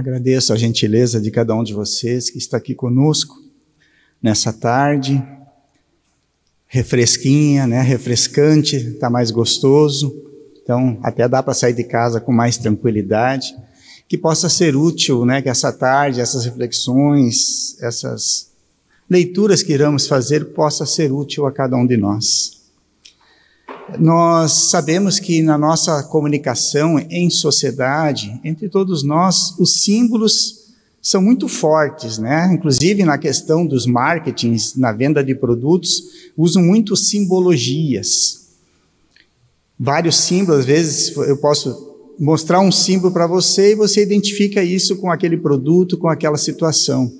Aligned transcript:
Agradeço 0.00 0.54
a 0.54 0.56
gentileza 0.56 1.20
de 1.20 1.30
cada 1.30 1.54
um 1.54 1.62
de 1.62 1.74
vocês 1.74 2.30
que 2.30 2.38
está 2.38 2.56
aqui 2.56 2.74
conosco 2.74 3.38
nessa 4.22 4.50
tarde, 4.50 5.22
refresquinha, 6.66 7.66
né? 7.66 7.82
Refrescante, 7.82 8.76
está 8.76 9.10
mais 9.10 9.30
gostoso. 9.30 10.10
Então, 10.62 10.98
até 11.02 11.28
dá 11.28 11.42
para 11.42 11.52
sair 11.52 11.74
de 11.74 11.84
casa 11.84 12.18
com 12.18 12.32
mais 12.32 12.56
tranquilidade. 12.56 13.54
Que 14.08 14.16
possa 14.16 14.48
ser 14.48 14.74
útil, 14.74 15.26
né? 15.26 15.42
Que 15.42 15.50
essa 15.50 15.70
tarde, 15.70 16.22
essas 16.22 16.46
reflexões, 16.46 17.78
essas 17.82 18.52
leituras 19.08 19.62
que 19.62 19.74
iremos 19.74 20.06
fazer 20.06 20.54
possa 20.54 20.86
ser 20.86 21.12
útil 21.12 21.44
a 21.44 21.52
cada 21.52 21.76
um 21.76 21.86
de 21.86 21.98
nós. 21.98 22.59
Nós 23.98 24.70
sabemos 24.70 25.18
que 25.18 25.42
na 25.42 25.58
nossa 25.58 26.02
comunicação 26.02 26.98
em 26.98 27.28
sociedade, 27.30 28.40
entre 28.44 28.68
todos 28.68 29.02
nós, 29.02 29.54
os 29.58 29.82
símbolos 29.82 30.60
são 31.02 31.22
muito 31.22 31.48
fortes, 31.48 32.18
né? 32.18 32.50
Inclusive 32.52 33.04
na 33.04 33.16
questão 33.16 33.66
dos 33.66 33.86
marketings, 33.86 34.76
na 34.76 34.92
venda 34.92 35.24
de 35.24 35.34
produtos, 35.34 36.30
usam 36.36 36.62
muito 36.62 36.94
simbologias. 36.96 38.48
Vários 39.78 40.16
símbolos, 40.16 40.60
às 40.60 40.66
vezes 40.66 41.16
eu 41.16 41.38
posso 41.38 41.88
mostrar 42.18 42.60
um 42.60 42.70
símbolo 42.70 43.12
para 43.12 43.26
você 43.26 43.72
e 43.72 43.74
você 43.74 44.02
identifica 44.02 44.62
isso 44.62 44.96
com 44.96 45.10
aquele 45.10 45.38
produto, 45.38 45.96
com 45.96 46.08
aquela 46.08 46.36
situação. 46.36 47.10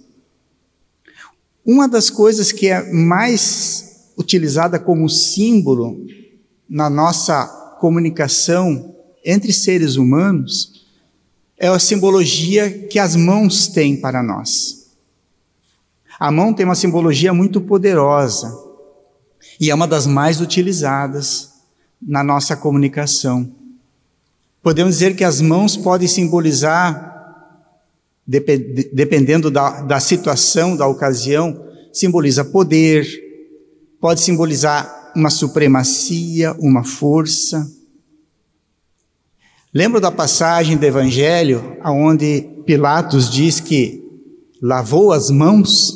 Uma 1.65 1.89
das 1.89 2.11
coisas 2.11 2.53
que 2.53 2.67
é 2.67 2.93
mais 2.93 4.11
utilizada 4.19 4.79
como 4.79 5.09
símbolo 5.09 6.05
na 6.71 6.89
nossa 6.89 7.47
comunicação 7.81 8.95
entre 9.25 9.53
seres 9.53 9.97
humanos 9.97 10.87
é 11.59 11.67
a 11.67 11.79
simbologia 11.81 12.71
que 12.87 12.99
as 12.99 13.17
mãos 13.17 13.67
têm 13.67 13.97
para 13.97 14.23
nós. 14.23 14.93
A 16.19 16.31
mão 16.31 16.55
tem 16.55 16.65
uma 16.65 16.77
simbologia 16.77 17.35
muito 17.35 17.61
poderosa 17.61 18.57
e 19.59 19.69
é 19.69 19.75
uma 19.75 19.89
das 19.89 20.07
mais 20.07 20.41
utilizadas 20.41 21.51
na 22.01 22.23
nossa 22.23 22.57
comunicação. 22.57 23.51
Podemos 24.63 24.95
dizer 24.95 25.17
que 25.17 25.25
as 25.25 25.41
mãos 25.41 25.77
podem 25.77 26.07
simbolizar, 26.07 27.59
dependendo 28.27 29.51
da, 29.51 29.83
da 29.83 29.99
situação, 29.99 30.77
da 30.77 30.87
ocasião, 30.87 31.67
simboliza 31.93 32.45
poder, 32.45 33.07
pode 34.01 34.21
simbolizar 34.21 35.00
uma 35.15 35.31
supremacia, 35.31 36.53
uma 36.59 36.85
força. 36.85 37.71
Lembra 39.73 40.01
da 40.01 40.11
passagem 40.11 40.77
do 40.77 40.85
Evangelho, 40.85 41.77
onde 41.85 42.49
Pilatos 42.67 43.31
diz 43.31 43.61
que 43.61 44.03
lavou 44.61 45.13
as 45.13 45.31
mãos? 45.31 45.95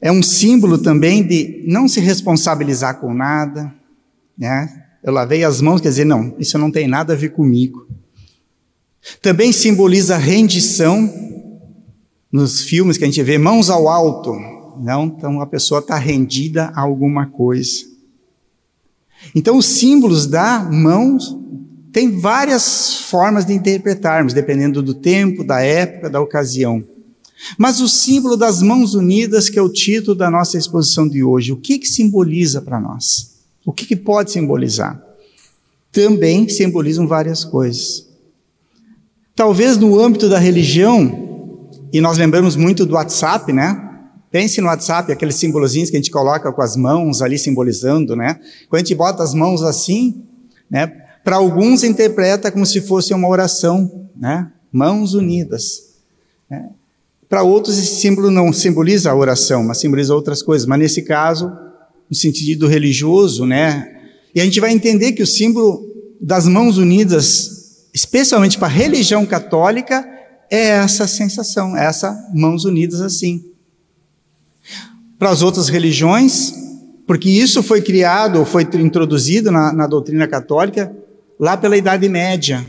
É 0.00 0.10
um 0.10 0.22
símbolo 0.22 0.78
também 0.78 1.26
de 1.26 1.62
não 1.66 1.86
se 1.86 2.00
responsabilizar 2.00 3.00
com 3.00 3.12
nada, 3.12 3.72
né? 4.36 4.86
Eu 5.02 5.12
lavei 5.12 5.44
as 5.44 5.60
mãos, 5.60 5.80
quer 5.80 5.88
dizer, 5.88 6.04
não, 6.04 6.34
isso 6.38 6.58
não 6.58 6.70
tem 6.70 6.86
nada 6.86 7.12
a 7.12 7.16
ver 7.16 7.30
comigo. 7.30 7.86
Também 9.22 9.52
simboliza 9.52 10.16
rendição, 10.16 11.30
nos 12.32 12.62
filmes 12.62 12.96
que 12.96 13.04
a 13.04 13.06
gente 13.06 13.22
vê, 13.22 13.36
mãos 13.38 13.68
ao 13.68 13.88
alto, 13.88 14.32
não? 14.78 15.06
Então 15.06 15.40
a 15.40 15.46
pessoa 15.46 15.80
está 15.80 15.96
rendida 15.96 16.66
a 16.74 16.80
alguma 16.80 17.26
coisa. 17.26 17.89
Então, 19.34 19.56
os 19.56 19.66
símbolos 19.66 20.26
da 20.26 20.60
mão 20.70 21.18
têm 21.92 22.18
várias 22.18 22.94
formas 23.02 23.44
de 23.44 23.52
interpretarmos, 23.52 24.32
dependendo 24.32 24.82
do 24.82 24.94
tempo, 24.94 25.44
da 25.44 25.60
época, 25.60 26.10
da 26.10 26.20
ocasião. 26.20 26.84
Mas 27.56 27.80
o 27.80 27.88
símbolo 27.88 28.36
das 28.36 28.62
mãos 28.62 28.94
unidas, 28.94 29.48
que 29.48 29.58
é 29.58 29.62
o 29.62 29.72
título 29.72 30.14
da 30.14 30.30
nossa 30.30 30.58
exposição 30.58 31.08
de 31.08 31.22
hoje, 31.22 31.52
o 31.52 31.56
que, 31.56 31.78
que 31.78 31.86
simboliza 31.86 32.60
para 32.60 32.78
nós? 32.78 33.38
O 33.64 33.72
que, 33.72 33.86
que 33.86 33.96
pode 33.96 34.30
simbolizar? 34.30 35.00
Também 35.90 36.48
simbolizam 36.48 37.06
várias 37.06 37.44
coisas. 37.44 38.06
Talvez 39.34 39.76
no 39.76 39.98
âmbito 39.98 40.28
da 40.28 40.38
religião, 40.38 41.68
e 41.92 42.00
nós 42.00 42.18
lembramos 42.18 42.56
muito 42.56 42.84
do 42.84 42.94
WhatsApp, 42.94 43.52
né? 43.52 43.89
Pense 44.30 44.60
no 44.60 44.68
WhatsApp, 44.68 45.10
aqueles 45.10 45.34
simbolozinhos 45.34 45.90
que 45.90 45.96
a 45.96 45.98
gente 45.98 46.10
coloca 46.10 46.52
com 46.52 46.62
as 46.62 46.76
mãos 46.76 47.20
ali 47.20 47.36
simbolizando, 47.36 48.14
né? 48.14 48.38
Quando 48.68 48.76
a 48.76 48.84
gente 48.84 48.94
bota 48.94 49.24
as 49.24 49.34
mãos 49.34 49.62
assim, 49.62 50.22
né? 50.70 50.86
Para 51.24 51.36
alguns 51.36 51.82
interpreta 51.82 52.50
como 52.50 52.64
se 52.64 52.80
fosse 52.80 53.12
uma 53.12 53.26
oração, 53.26 54.08
né? 54.16 54.52
Mãos 54.72 55.14
unidas. 55.14 55.96
Né? 56.48 56.70
Para 57.28 57.42
outros 57.42 57.76
esse 57.76 58.00
símbolo 58.00 58.30
não 58.30 58.52
simboliza 58.52 59.10
a 59.10 59.16
oração, 59.16 59.64
mas 59.64 59.78
simboliza 59.78 60.14
outras 60.14 60.42
coisas. 60.42 60.66
Mas 60.66 60.78
nesse 60.78 61.02
caso, 61.02 61.50
no 62.08 62.16
sentido 62.16 62.68
religioso, 62.68 63.44
né? 63.44 63.96
E 64.32 64.40
a 64.40 64.44
gente 64.44 64.60
vai 64.60 64.70
entender 64.70 65.10
que 65.12 65.24
o 65.24 65.26
símbolo 65.26 65.84
das 66.20 66.46
mãos 66.46 66.78
unidas, 66.78 67.88
especialmente 67.92 68.58
para 68.58 68.68
a 68.68 68.70
religião 68.70 69.26
católica, 69.26 70.08
é 70.48 70.68
essa 70.68 71.08
sensação, 71.08 71.76
é 71.76 71.84
essa 71.84 72.16
mãos 72.32 72.64
unidas 72.64 73.00
assim 73.00 73.49
para 75.20 75.28
as 75.28 75.42
outras 75.42 75.68
religiões, 75.68 76.54
porque 77.06 77.28
isso 77.28 77.62
foi 77.62 77.82
criado, 77.82 78.42
foi 78.46 78.62
introduzido 78.62 79.50
na, 79.50 79.70
na 79.70 79.86
doutrina 79.86 80.26
católica 80.26 80.90
lá 81.38 81.58
pela 81.58 81.76
Idade 81.76 82.08
Média. 82.08 82.66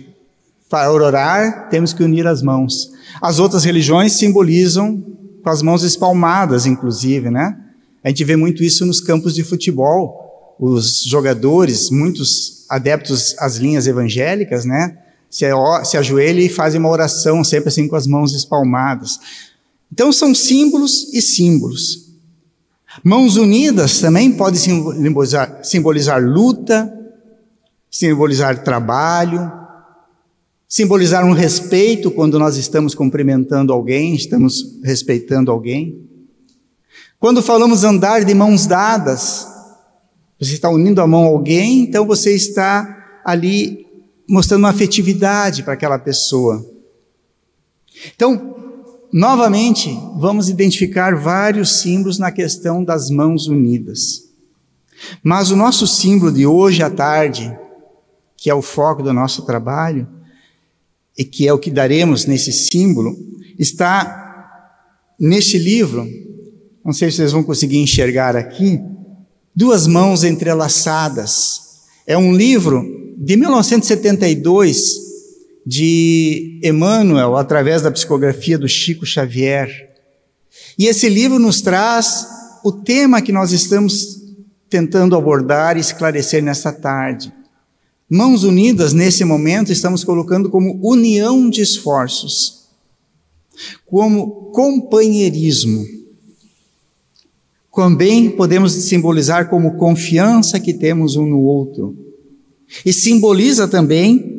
Para 0.69 0.91
orar, 0.91 1.69
temos 1.69 1.94
que 1.94 2.03
unir 2.03 2.28
as 2.28 2.41
mãos. 2.41 2.91
As 3.22 3.40
outras 3.40 3.63
religiões 3.63 4.13
simbolizam 4.13 5.01
com 5.41 5.50
as 5.50 5.61
mãos 5.61 5.84
espalmadas, 5.84 6.66
inclusive, 6.66 7.29
né? 7.29 7.57
A 8.03 8.09
gente 8.09 8.25
vê 8.25 8.35
muito 8.35 8.63
isso 8.66 8.85
nos 8.85 9.00
campos 9.00 9.34
de 9.34 9.45
futebol. 9.45 10.56
Os 10.59 11.03
jogadores, 11.03 11.90
muitos 11.90 12.66
adeptos 12.69 13.34
às 13.40 13.56
linhas 13.56 13.88
evangélicas, 13.88 14.66
né? 14.66 14.97
Se, 15.29 15.45
se 15.85 15.97
ajoelham 15.97 16.41
e 16.41 16.50
fazem 16.50 16.81
uma 16.81 16.90
oração 16.90 17.45
sempre 17.45 17.69
assim 17.69 17.88
com 17.88 17.95
as 17.95 18.07
mãos 18.07 18.34
espalmadas. 18.34 19.19
Então 19.90 20.11
são 20.11 20.35
símbolos 20.35 21.13
e 21.13 21.22
símbolos. 21.22 22.10
Mãos 23.03 23.38
unidas 23.38 24.02
também 24.02 24.31
pode 24.34 24.59
simbolizar, 24.59 25.63
simbolizar 25.63 26.22
luta, 26.22 26.91
simbolizar 27.90 28.63
trabalho, 28.63 29.52
simbolizar 30.68 31.25
um 31.25 31.31
respeito 31.31 32.12
quando 32.12 32.38
nós 32.38 32.57
estamos 32.57 32.94
cumprimentando 32.94 33.72
alguém, 33.72 34.13
estamos 34.13 34.79
respeitando 34.84 35.52
alguém. 35.52 36.06
Quando 37.18 37.41
falamos 37.41 37.84
andar 37.84 38.25
de 38.25 38.34
mãos 38.34 38.66
dadas, 38.68 39.47
você 40.40 40.53
está 40.53 40.69
unindo 40.69 41.02
a 41.02 41.08
mão 41.08 41.23
a 41.23 41.28
alguém, 41.28 41.81
então 41.81 42.06
você 42.06 42.35
está 42.35 43.22
ali 43.23 43.85
mostrando 44.28 44.62
uma 44.62 44.69
afetividade 44.69 45.63
para 45.63 45.73
aquela 45.73 46.00
pessoa. 46.00 46.66
Então, 48.16 48.50
Novamente, 49.11 49.89
vamos 50.16 50.47
identificar 50.47 51.16
vários 51.16 51.81
símbolos 51.81 52.17
na 52.17 52.31
questão 52.31 52.83
das 52.83 53.09
mãos 53.09 53.47
unidas. 53.47 54.29
Mas 55.22 55.51
o 55.51 55.55
nosso 55.55 55.85
símbolo 55.85 56.31
de 56.31 56.45
hoje 56.45 56.81
à 56.81 56.89
tarde, 56.89 57.53
que 58.38 58.49
é 58.49 58.55
o 58.55 58.61
foco 58.61 59.03
do 59.03 59.11
nosso 59.11 59.45
trabalho, 59.45 60.07
e 61.17 61.25
que 61.25 61.45
é 61.45 61.53
o 61.53 61.59
que 61.59 61.69
daremos 61.69 62.25
nesse 62.25 62.53
símbolo, 62.53 63.17
está 63.59 64.79
neste 65.19 65.57
livro, 65.57 66.07
não 66.83 66.93
sei 66.93 67.11
se 67.11 67.17
vocês 67.17 67.33
vão 67.33 67.43
conseguir 67.43 67.79
enxergar 67.79 68.35
aqui, 68.35 68.79
duas 69.53 69.88
mãos 69.88 70.23
entrelaçadas. 70.23 71.59
É 72.07 72.17
um 72.17 72.33
livro 72.33 72.83
de 73.17 73.35
1972 73.35 75.10
de 75.66 76.59
Emmanuel 76.63 77.35
através 77.35 77.81
da 77.81 77.91
psicografia 77.91 78.58
do 78.58 78.67
Chico 78.67 79.05
Xavier. 79.05 79.90
E 80.78 80.87
esse 80.87 81.08
livro 81.08 81.37
nos 81.37 81.61
traz 81.61 82.28
o 82.63 82.72
tema 82.72 83.22
que 83.22 83.31
nós 83.31 83.52
estamos 83.52 84.22
tentando 84.69 85.16
abordar 85.16 85.78
e 85.78 85.81
esclarecer 85.81 86.41
nesta 86.41 86.72
tarde. 86.72 87.31
Mãos 88.09 88.43
unidas, 88.43 88.93
nesse 88.93 89.23
momento, 89.23 89.72
estamos 89.72 90.03
colocando 90.03 90.49
como 90.49 90.79
união 90.81 91.49
de 91.49 91.61
esforços, 91.61 92.67
como 93.85 94.52
companheirismo. 94.52 95.85
Também 97.73 98.29
podemos 98.29 98.73
simbolizar 98.73 99.49
como 99.49 99.78
confiança 99.78 100.59
que 100.59 100.73
temos 100.73 101.16
um 101.16 101.25
no 101.25 101.40
outro. 101.40 101.96
E 102.85 102.91
simboliza 102.91 103.67
também 103.67 104.30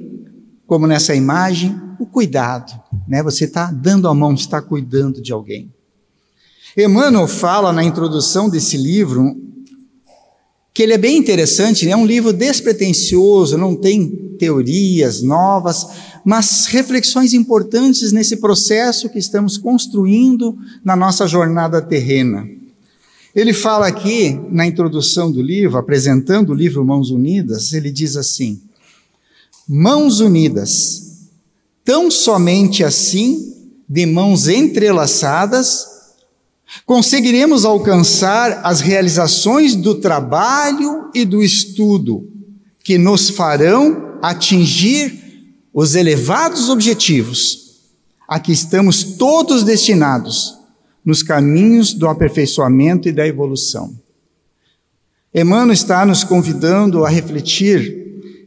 como 0.67 0.87
nessa 0.87 1.15
imagem, 1.15 1.79
o 1.99 2.07
cuidado. 2.07 2.73
Né? 3.07 3.23
Você 3.23 3.45
está 3.45 3.71
dando 3.71 4.09
a 4.09 4.15
mão, 4.15 4.35
está 4.35 4.61
cuidando 4.61 5.21
de 5.21 5.33
alguém. 5.33 5.73
Emmanuel 6.77 7.29
fala 7.29 7.73
na 7.73 7.85
introdução 7.85 8.49
desse 8.49 8.77
livro 8.77 9.37
que 10.75 10.83
ele 10.83 10.95
é 10.95 10.99
bem 10.99 11.19
interessante, 11.19 11.89
é 11.89 11.97
um 11.97 12.07
livro 12.07 12.33
despretensioso, 12.33 13.59
não 13.59 13.77
tem 13.77 14.09
teorias 14.39 15.23
novas, 15.23 15.87
mas 16.25 16.65
reflexões 16.67 17.35
importantes 17.35 18.11
nesse 18.11 18.37
processo 18.37 19.11
que 19.11 19.19
estamos 19.19 19.59
construindo 19.59 20.57
na 20.83 20.97
nossa 20.97 21.27
jornada 21.27 21.83
terrena. 21.83 22.49
Ele 23.35 23.53
fala 23.53 23.87
aqui, 23.87 24.39
na 24.51 24.67
introdução 24.67 25.31
do 25.31 25.43
livro, 25.43 25.79
apresentando 25.79 26.51
o 26.51 26.55
livro 26.55 26.85
Mãos 26.85 27.11
Unidas, 27.11 27.73
ele 27.73 27.91
diz 27.91 28.17
assim: 28.17 28.61
Mãos 29.69 30.21
unidas, 30.21 31.29
tão 31.85 32.11
somente 32.11 32.83
assim, 32.83 33.53
de 33.89 34.07
mãos 34.07 34.49
entrelaçadas, 34.49 35.87
conseguiremos 36.87 37.65
alcançar 37.65 38.61
as 38.65 38.81
realizações 38.81 39.77
do 39.77 39.97
trabalho 39.97 41.11
e 41.15 41.25
do 41.25 41.43
estudo 41.43 42.29
que 42.83 42.99
nos 42.99 43.31
farão 43.31 44.19
atingir 44.23 45.55
os 45.73 45.95
elevados 45.95 46.69
objetivos 46.69 47.63
a 48.27 48.41
que 48.41 48.53
estamos 48.53 49.05
todos 49.05 49.63
destinados 49.63 50.59
nos 51.05 51.23
caminhos 51.23 51.93
do 51.93 52.09
aperfeiçoamento 52.09 53.09
e 53.09 53.13
da 53.13 53.27
evolução. 53.27 53.95
Emmanuel 55.35 55.73
está 55.73 56.07
nos 56.07 56.25
convidando 56.25 57.05
a 57.05 57.09
refletir 57.09 58.02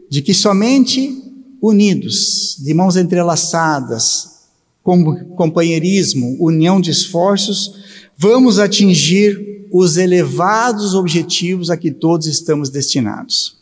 de 0.10 0.22
que 0.22 0.34
somente 0.34 1.24
unidos, 1.62 2.58
de 2.60 2.74
mãos 2.74 2.96
entrelaçadas, 2.96 4.36
com 4.84 5.04
companheirismo, 5.36 6.38
união 6.40 6.80
de 6.80 6.92
esforços, 6.92 7.72
vamos 8.16 8.60
atingir 8.60 9.68
os 9.72 9.98
elevados 9.98 10.94
objetivos 10.94 11.70
a 11.70 11.78
que 11.78 11.92
todos 11.92 12.28
estamos 12.28 12.70
destinados. 12.70 13.58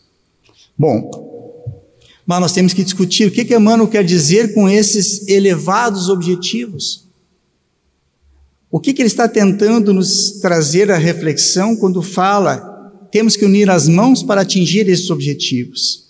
Bom, 0.78 1.10
mas 2.26 2.40
nós 2.40 2.52
temos 2.52 2.74
que 2.74 2.84
discutir 2.84 3.28
o 3.28 3.32
que, 3.32 3.46
que 3.46 3.56
Emmanuel 3.56 3.88
quer 3.88 4.04
dizer 4.04 4.54
com 4.54 4.68
esses 4.70 5.28
elevados 5.28 6.10
objetivos. 6.10 7.08
O 8.70 8.80
que, 8.80 8.94
que 8.94 9.02
ele 9.02 9.08
está 9.08 9.28
tentando 9.28 9.94
nos 9.94 10.40
trazer 10.42 10.92
à 10.92 10.98
reflexão 10.98 11.76
quando 11.76 12.02
fala 12.02 12.72
temos 13.12 13.36
que 13.36 13.46
unir 13.46 13.70
as 13.70 13.88
mãos 13.88 14.24
para 14.24 14.42
atingir 14.42 14.90
esses 14.90 15.10
objetivos? 15.10 16.03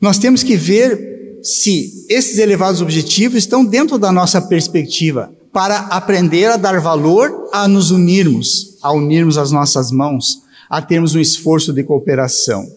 Nós 0.00 0.18
temos 0.18 0.42
que 0.42 0.56
ver 0.56 1.40
se 1.42 2.06
esses 2.08 2.38
elevados 2.38 2.80
objetivos 2.80 3.38
estão 3.38 3.64
dentro 3.64 3.98
da 3.98 4.12
nossa 4.12 4.40
perspectiva 4.40 5.32
para 5.52 5.78
aprender 5.78 6.46
a 6.46 6.56
dar 6.56 6.80
valor 6.80 7.48
a 7.52 7.66
nos 7.66 7.90
unirmos, 7.90 8.76
a 8.82 8.92
unirmos 8.92 9.38
as 9.38 9.50
nossas 9.50 9.90
mãos, 9.90 10.42
a 10.68 10.80
termos 10.80 11.14
um 11.14 11.20
esforço 11.20 11.72
de 11.72 11.82
cooperação. 11.82 12.70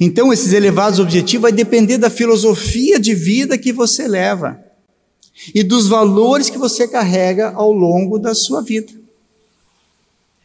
Então, 0.00 0.32
esses 0.32 0.52
elevados 0.52 0.98
objetivos 0.98 1.42
vai 1.42 1.52
depender 1.52 1.98
da 1.98 2.10
filosofia 2.10 2.98
de 2.98 3.14
vida 3.14 3.58
que 3.58 3.72
você 3.72 4.08
leva 4.08 4.58
e 5.54 5.62
dos 5.62 5.86
valores 5.86 6.50
que 6.50 6.58
você 6.58 6.88
carrega 6.88 7.52
ao 7.52 7.72
longo 7.72 8.18
da 8.18 8.34
sua 8.34 8.62
vida. 8.62 8.92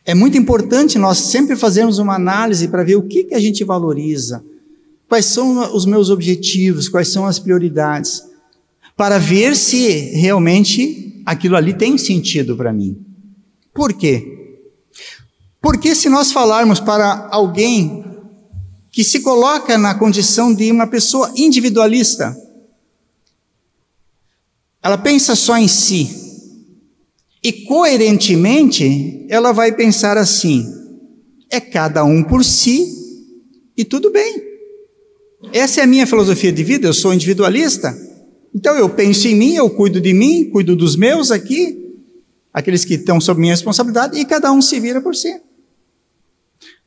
É 0.06 0.14
muito 0.14 0.38
importante 0.38 0.98
nós 0.98 1.18
sempre 1.20 1.56
fazermos 1.56 1.98
uma 1.98 2.16
análise 2.16 2.68
para 2.68 2.84
ver 2.84 2.96
o 2.96 3.04
que, 3.04 3.24
que 3.26 3.36
a 3.36 3.40
gente 3.40 3.64
valoriza, 3.64 4.44
quais 5.12 5.26
são 5.26 5.76
os 5.76 5.86
meus 5.86 6.10
objetivos, 6.10 6.88
quais 6.88 7.12
são 7.12 7.26
as 7.26 7.38
prioridades, 7.38 8.24
para 8.96 9.20
ver 9.20 9.58
se 9.58 9.90
realmente 10.16 11.22
aquilo 11.26 11.58
ali 11.58 11.74
tem 11.74 11.98
sentido 11.98 12.56
para 12.56 12.72
mim. 12.72 12.98
Por 13.74 13.92
quê? 13.92 14.56
Porque 15.62 15.94
se 15.96 16.08
nós 16.08 16.32
falarmos 16.32 16.80
para 16.80 17.28
alguém 17.30 18.06
que 18.90 19.04
se 19.04 19.20
coloca 19.20 19.78
na 19.78 19.94
condição 19.96 20.54
de 20.54 20.72
uma 20.72 20.88
pessoa 20.88 21.30
individualista, 21.36 22.34
ela 24.82 24.98
pensa 24.98 25.36
só 25.36 25.58
em 25.58 25.68
si. 25.68 26.10
E 27.44 27.52
coerentemente, 27.52 29.26
ela 29.28 29.52
vai 29.52 29.74
pensar 29.74 30.18
assim: 30.18 30.66
é 31.50 31.60
cada 31.60 32.02
um 32.06 32.24
por 32.24 32.46
si 32.46 32.88
e 33.76 33.84
tudo 33.84 34.10
bem. 34.10 34.51
Essa 35.52 35.82
é 35.82 35.84
a 35.84 35.88
minha 35.88 36.06
filosofia 36.06 36.52
de 36.52 36.64
vida, 36.64 36.88
eu 36.88 36.94
sou 36.94 37.14
individualista. 37.14 37.98
Então 38.54 38.76
eu 38.76 38.90
penso 38.90 39.28
em 39.28 39.36
mim, 39.36 39.56
eu 39.56 39.70
cuido 39.70 40.00
de 40.00 40.14
mim, 40.14 40.50
cuido 40.52 40.76
dos 40.76 40.96
meus 40.96 41.32
aqui, 41.32 41.96
aqueles 42.54 42.86
que 42.86 42.96
estão 42.96 43.20
sob 43.20 43.40
minha 43.40 43.54
responsabilidade, 43.54 44.20
e 44.20 44.26
cada 44.26 44.52
um 44.52 44.62
se 44.62 44.80
vira 44.80 45.02
por 45.02 45.16
si. 45.16 45.42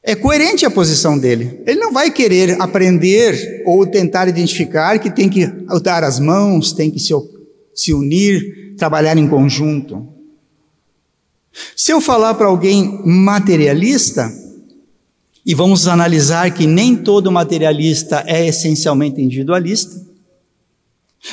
É 0.02 0.14
coerente 0.14 0.66
a 0.66 0.70
posição 0.70 1.18
dele. 1.18 1.62
Ele 1.66 1.80
não 1.80 1.90
vai 1.90 2.10
querer 2.10 2.60
aprender 2.60 3.62
ou 3.64 3.86
tentar 3.86 4.28
identificar 4.28 4.98
que 4.98 5.10
tem 5.10 5.30
que 5.30 5.46
dar 5.82 6.04
as 6.04 6.20
mãos, 6.20 6.72
tem 6.72 6.90
que 6.90 6.98
se 6.98 7.12
se 7.74 7.92
unir, 7.92 8.74
trabalhar 8.76 9.16
em 9.16 9.26
conjunto. 9.26 10.06
Se 11.76 11.92
eu 11.92 12.00
falar 12.00 12.34
para 12.34 12.46
alguém 12.46 13.00
materialista, 13.04 14.30
e 15.44 15.54
vamos 15.54 15.86
analisar 15.86 16.52
que 16.52 16.66
nem 16.66 16.96
todo 16.96 17.30
materialista 17.30 18.24
é 18.26 18.46
essencialmente 18.46 19.20
individualista, 19.20 20.00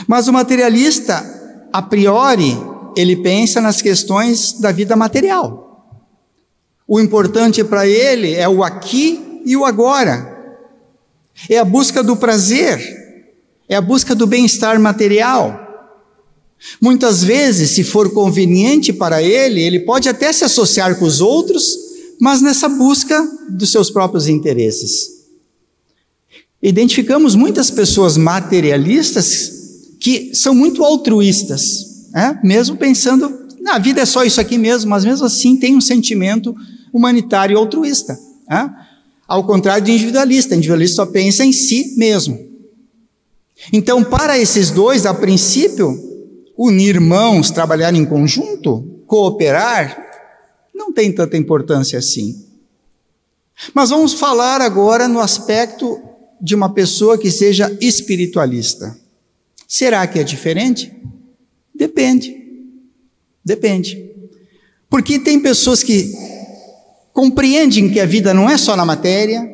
mas 0.08 0.28
o 0.28 0.34
materialista, 0.34 1.24
a 1.72 1.82
priori, 1.82 2.58
ele 2.96 3.16
pensa 3.18 3.62
nas 3.62 3.82
questões 3.82 4.54
da 4.60 4.72
vida 4.72 4.96
material. 4.96 6.02
O 6.88 7.00
importante 7.00 7.64
para 7.64 7.88
ele 7.88 8.34
é 8.34 8.48
o 8.48 8.64
aqui 8.64 9.42
e 9.46 9.56
o 9.56 9.66
agora. 9.66 10.30
É 11.50 11.58
a 11.58 11.66
busca 11.66 12.04
do 12.04 12.16
prazer, 12.18 12.80
é 13.68 13.76
a 13.76 13.82
busca 13.82 14.14
do 14.14 14.28
bem-estar 14.28 14.80
material. 14.80 15.60
Muitas 16.80 17.24
vezes, 17.24 17.72
se 17.72 17.84
for 17.84 18.12
conveniente 18.14 18.94
para 18.94 19.22
ele, 19.22 19.62
ele 19.62 19.80
pode 19.80 20.08
até 20.08 20.32
se 20.32 20.44
associar 20.44 20.98
com 21.00 21.06
os 21.06 21.22
outros, 21.22 21.91
mas 22.22 22.40
nessa 22.40 22.70
busca 22.70 23.20
dos 23.50 23.72
seus 23.72 23.90
próprios 23.90 24.28
interesses. 24.28 25.24
Identificamos 26.62 27.34
muitas 27.34 27.72
pessoas 27.72 28.16
materialistas 28.16 29.96
que 30.00 30.36
são 30.36 30.54
muito 30.54 30.84
altruístas, 30.84 32.10
né? 32.12 32.40
mesmo 32.44 32.78
pensando, 32.78 33.48
na 33.60 33.80
vida 33.80 34.02
é 34.02 34.06
só 34.06 34.24
isso 34.24 34.40
aqui 34.40 34.56
mesmo, 34.56 34.92
mas 34.92 35.04
mesmo 35.04 35.26
assim 35.26 35.58
tem 35.58 35.76
um 35.76 35.82
sentimento 35.82 36.56
humanitário 36.94 37.58
altruísta. 37.58 38.20
Né? 38.48 38.72
Ao 39.28 39.44
contrário 39.44 39.84
de 39.84 39.92
individualista, 39.92 40.54
individualista 40.54 40.98
só 40.98 41.08
pensa 41.08 41.44
em 41.44 41.52
si 41.52 41.96
mesmo. 41.98 42.38
Então, 43.74 44.04
para 44.04 44.38
esses 44.38 44.70
dois, 44.70 45.08
a 45.08 45.14
princípio, 45.14 46.00
unir 46.56 47.00
mãos, 47.00 47.50
trabalhar 47.50 47.96
em 47.96 48.06
conjunto, 48.06 49.02
cooperar, 49.08 50.11
não 50.82 50.92
tem 50.92 51.12
tanta 51.12 51.38
importância 51.38 52.00
assim. 52.00 52.44
Mas 53.74 53.92
vamos 53.92 54.14
falar 54.14 54.62
agora 54.62 55.08
no 55.08 55.20
aspecto 55.20 56.02
de 56.42 56.56
uma 56.56 56.74
pessoa 56.74 57.18
que 57.18 57.30
seja 57.30 57.76
espiritualista. 57.80 58.98
Será 59.68 60.06
que 60.08 60.18
é 60.20 60.24
diferente? 60.24 60.92
Depende. 61.74 62.36
Depende. 63.46 64.10
Porque 64.90 65.20
tem 65.20 65.40
pessoas 65.40 65.84
que 65.84 66.12
compreendem 67.14 67.90
que 67.90 68.00
a 68.00 68.06
vida 68.06 68.34
não 68.34 68.50
é 68.50 68.58
só 68.58 68.76
na 68.76 68.86
matéria, 68.86 69.50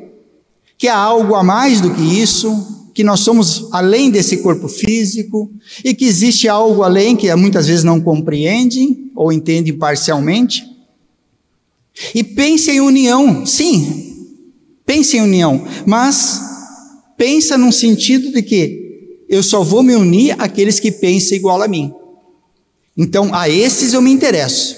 que 0.77 0.88
há 0.88 0.98
algo 0.98 1.36
a 1.36 1.43
mais 1.43 1.81
do 1.81 1.93
que 1.93 2.01
isso, 2.01 2.89
que 2.93 3.03
nós 3.03 3.19
somos 3.19 3.67
além 3.72 4.10
desse 4.10 4.38
corpo 4.38 4.67
físico 4.67 5.51
e 5.84 5.93
que 5.93 6.05
existe 6.05 6.48
algo 6.48 6.84
além 6.84 7.15
que 7.15 7.34
muitas 7.36 7.67
vezes 7.67 7.84
não 7.84 8.00
compreendem 8.00 9.12
ou 9.13 9.31
entendem 9.31 9.74
parcialmente. 9.74 10.76
E 12.13 12.23
pense 12.23 12.71
em 12.71 12.79
união, 12.79 13.45
sim, 13.45 14.27
pense 14.85 15.17
em 15.17 15.21
união, 15.21 15.65
mas 15.85 16.39
pensa 17.17 17.57
num 17.57 17.71
sentido 17.71 18.31
de 18.31 18.41
que 18.41 18.87
eu 19.27 19.43
só 19.43 19.63
vou 19.63 19.83
me 19.83 19.95
unir 19.95 20.35
àqueles 20.39 20.79
que 20.79 20.91
pensam 20.91 21.37
igual 21.37 21.61
a 21.61 21.67
mim. 21.67 21.91
Então, 22.95 23.33
a 23.33 23.49
esses 23.49 23.93
eu 23.93 24.01
me 24.01 24.11
interesso. 24.11 24.75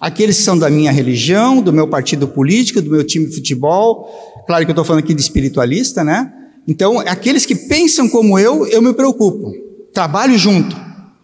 Aqueles 0.00 0.38
que 0.38 0.42
são 0.42 0.58
da 0.58 0.68
minha 0.68 0.90
religião, 0.90 1.62
do 1.62 1.72
meu 1.72 1.86
partido 1.86 2.26
político, 2.26 2.82
do 2.82 2.90
meu 2.90 3.04
time 3.04 3.26
de 3.26 3.34
futebol. 3.34 4.08
Claro 4.46 4.64
que 4.64 4.70
eu 4.70 4.72
estou 4.72 4.84
falando 4.84 5.04
aqui 5.04 5.14
de 5.14 5.20
espiritualista, 5.20 6.02
né? 6.02 6.32
Então, 6.66 6.98
aqueles 7.00 7.46
que 7.46 7.54
pensam 7.54 8.08
como 8.08 8.38
eu, 8.38 8.66
eu 8.66 8.82
me 8.82 8.92
preocupo, 8.92 9.52
trabalho 9.92 10.36
junto. 10.36 10.76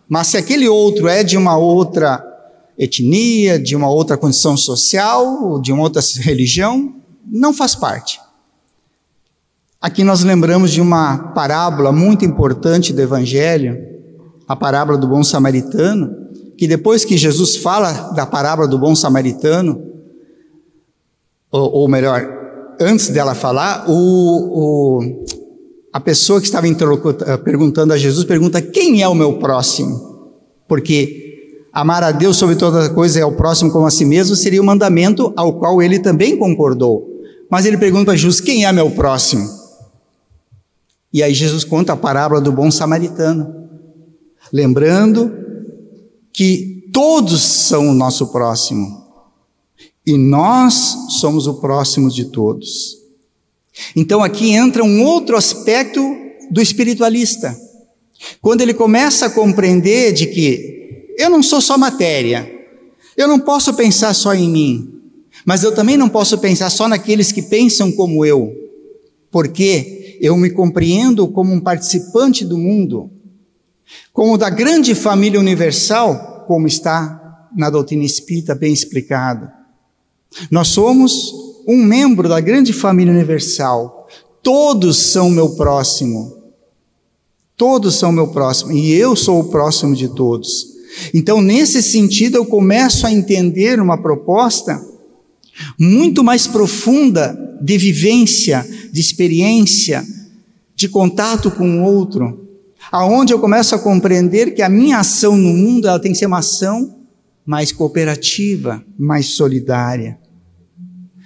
Mas 0.09 0.29
se 0.29 0.37
aquele 0.37 0.69
outro 0.69 1.09
é 1.09 1.25
de 1.25 1.37
uma 1.37 1.57
outra 1.57 2.23
etnia, 2.79 3.59
de 3.59 3.75
uma 3.75 3.89
outra 3.89 4.17
condição 4.17 4.57
social, 4.57 5.61
de 5.61 5.73
uma 5.73 5.83
outra 5.83 6.03
religião, 6.21 6.95
não 7.27 7.53
faz 7.53 7.75
parte. 7.75 8.21
Aqui 9.81 10.03
nós 10.03 10.25
lembramos 10.25 10.71
de 10.71 10.81
uma 10.81 11.33
parábola 11.33 11.93
muito 11.93 12.25
importante 12.25 12.93
do 12.93 13.01
Evangelho, 13.01 13.79
a 14.49 14.57
parábola 14.57 14.99
do 14.99 15.07
bom 15.07 15.23
samaritano, 15.23 16.27
que 16.57 16.67
depois 16.67 17.05
que 17.05 17.17
Jesus 17.17 17.57
fala 17.57 18.13
da 18.13 18.27
parábola 18.27 18.67
do 18.67 18.79
bom 18.79 18.95
samaritano, 18.95 19.83
ou, 21.51 21.73
ou 21.73 21.89
melhor, 21.89 22.27
antes 22.81 23.09
dela 23.09 23.35
falar, 23.35 23.85
o, 23.89 23.93
o, 23.93 25.27
a 25.93 26.01
pessoa 26.01 26.41
que 26.41 26.47
estava 26.47 26.67
eh, 26.67 27.37
perguntando 27.39 27.93
a 27.93 27.99
Jesus 27.99 28.25
pergunta: 28.25 28.61
Quem 28.61 29.03
é 29.03 29.09
o 29.09 29.15
meu 29.15 29.39
próximo? 29.39 30.33
Porque 30.67 31.26
amar 31.77 32.03
a 32.03 32.11
Deus 32.11 32.39
sobre 32.39 32.57
todas 32.57 32.87
as 32.87 32.89
coisas 32.89 33.19
é 33.19 33.27
o 33.27 33.33
próximo 33.33 33.71
como 33.71 33.85
a 33.85 33.91
si 33.91 34.07
mesmo 34.07 34.35
seria 34.35 34.63
o 34.63 34.65
mandamento 34.65 35.31
ao 35.37 35.59
qual 35.59 35.83
ele 35.83 35.99
também 35.99 36.35
concordou. 36.35 37.07
Mas 37.51 37.67
ele 37.67 37.77
pergunta 37.77 38.13
a 38.13 38.17
Jesus: 38.17 38.41
Quem 38.41 38.65
é 38.65 38.73
meu 38.73 38.91
próximo? 38.91 39.47
E 41.13 41.23
aí 41.23 41.35
Jesus 41.35 41.65
conta 41.65 41.93
a 41.93 41.97
parábola 41.97 42.41
do 42.41 42.51
bom 42.51 42.71
samaritano, 42.71 43.69
lembrando 44.51 45.31
que 46.33 46.89
todos 46.95 47.43
são 47.43 47.91
o 47.91 47.95
nosso 47.95 48.29
próximo 48.29 49.05
e 50.07 50.17
nós 50.17 50.97
somos 51.21 51.47
o 51.47 51.61
próximo 51.61 52.11
de 52.11 52.27
todos. 52.27 52.97
Então 53.95 54.25
aqui 54.25 54.53
entra 54.53 54.83
um 54.83 55.05
outro 55.05 55.37
aspecto 55.37 56.01
do 56.51 56.63
espiritualista. 56.63 57.55
Quando 58.41 58.63
ele 58.63 58.73
começa 58.73 59.27
a 59.27 59.31
compreender 59.31 60.15
de 60.15 60.27
que 60.27 60.86
eu 61.17 61.31
não 61.31 61.43
sou 61.43 61.61
só 61.61 61.77
matéria, 61.79 62.51
eu 63.17 63.27
não 63.27 63.39
posso 63.39 63.75
pensar 63.75 64.15
só 64.15 64.35
em 64.35 64.49
mim, 64.49 65.01
mas 65.45 65.63
eu 65.63 65.75
também 65.75 65.97
não 65.97 66.09
posso 66.09 66.39
pensar 66.39 66.71
só 66.71 66.89
naqueles 66.89 67.33
que 67.33 67.43
pensam 67.43 67.93
como 67.93 68.25
eu, 68.25 68.53
porque 69.31 70.19
eu 70.21 70.37
me 70.37 70.51
compreendo 70.51 71.29
como 71.29 71.53
um 71.53 71.61
participante 71.61 72.45
do 72.45 72.59
mundo, 72.59 73.11
como 74.13 74.37
da 74.37 74.51
grande 74.51 74.95
família 74.95 75.39
universal, 75.39 76.45
como 76.47 76.67
está 76.67 77.49
na 77.57 77.71
doutrina 77.71 78.05
espírita 78.05 78.55
bem 78.55 78.73
explicado. 78.73 79.49
Nós 80.51 80.69
somos 80.69 81.33
um 81.67 81.77
membro 81.77 82.29
da 82.29 82.41
grande 82.41 82.73
família 82.73 83.13
universal. 83.13 84.07
Todos 84.43 84.97
são 84.99 85.31
meu 85.31 85.57
próximo. 85.57 86.37
Todos 87.57 87.97
são 87.97 88.13
meu 88.13 88.29
próximo. 88.29 88.73
E 88.73 88.93
eu 88.93 89.17
sou 89.17 89.41
o 89.41 89.49
próximo 89.49 89.95
de 89.95 90.09
todos. 90.09 90.76
Então, 91.13 91.41
nesse 91.41 91.83
sentido, 91.83 92.37
eu 92.37 92.47
começo 92.47 93.07
a 93.07 93.13
entender 93.13 93.81
uma 93.81 94.01
proposta 94.01 94.81
muito 95.79 96.23
mais 96.23 96.47
profunda 96.47 97.59
de 97.61 97.79
vivência, 97.79 98.67
de 98.93 99.01
experiência, 99.01 100.05
de 100.75 100.89
contato 100.89 101.51
com 101.51 101.81
o 101.81 101.85
outro, 101.85 102.47
aonde 102.93 103.33
eu 103.33 103.39
começo 103.39 103.75
a 103.75 103.79
compreender 103.79 104.55
que 104.55 104.63
a 104.63 104.69
minha 104.69 104.99
ação 104.99 105.37
no 105.37 105.53
mundo 105.53 105.89
ela 105.89 105.99
tem 105.99 106.13
que 106.13 106.19
ser 106.19 106.27
uma 106.27 106.39
ação 106.39 106.97
mais 107.45 107.73
cooperativa, 107.73 108.85
mais 108.99 109.27
solidária. 109.27 110.19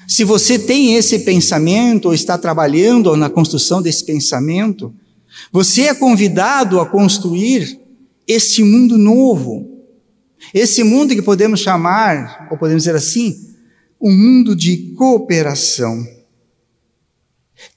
Se 0.06 0.24
você 0.24 0.58
tem 0.58 0.94
esse 0.94 1.20
pensamento 1.20 2.06
ou 2.06 2.14
está 2.14 2.36
trabalhando 2.36 3.16
na 3.16 3.30
construção 3.30 3.80
desse 3.80 4.04
pensamento, 4.04 4.92
você 5.52 5.82
é 5.82 5.94
convidado 5.94 6.80
a 6.80 6.86
construir 6.86 7.79
este 8.32 8.62
mundo 8.62 8.96
novo. 8.96 9.68
Esse 10.54 10.82
mundo 10.84 11.14
que 11.14 11.22
podemos 11.22 11.60
chamar, 11.60 12.48
ou 12.50 12.56
podemos 12.56 12.84
dizer 12.84 12.94
assim, 12.94 13.36
um 14.00 14.12
mundo 14.12 14.54
de 14.54 14.94
cooperação. 14.96 16.06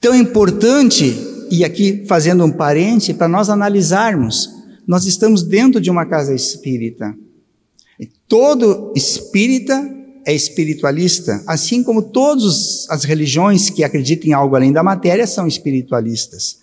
É 0.02 0.16
importante, 0.16 1.14
e 1.50 1.64
aqui 1.64 2.04
fazendo 2.06 2.44
um 2.44 2.50
parente, 2.50 3.12
para 3.12 3.28
nós 3.28 3.50
analisarmos, 3.50 4.48
nós 4.86 5.06
estamos 5.06 5.42
dentro 5.42 5.80
de 5.80 5.90
uma 5.90 6.06
casa 6.06 6.34
espírita. 6.34 7.14
Todo 8.28 8.92
espírita 8.96 9.92
é 10.26 10.34
espiritualista, 10.34 11.42
assim 11.46 11.82
como 11.82 12.00
todas 12.00 12.88
as 12.88 13.04
religiões 13.04 13.68
que 13.68 13.84
acreditam 13.84 14.28
em 14.28 14.32
algo 14.32 14.56
além 14.56 14.72
da 14.72 14.82
matéria 14.82 15.26
são 15.26 15.46
espiritualistas. 15.46 16.60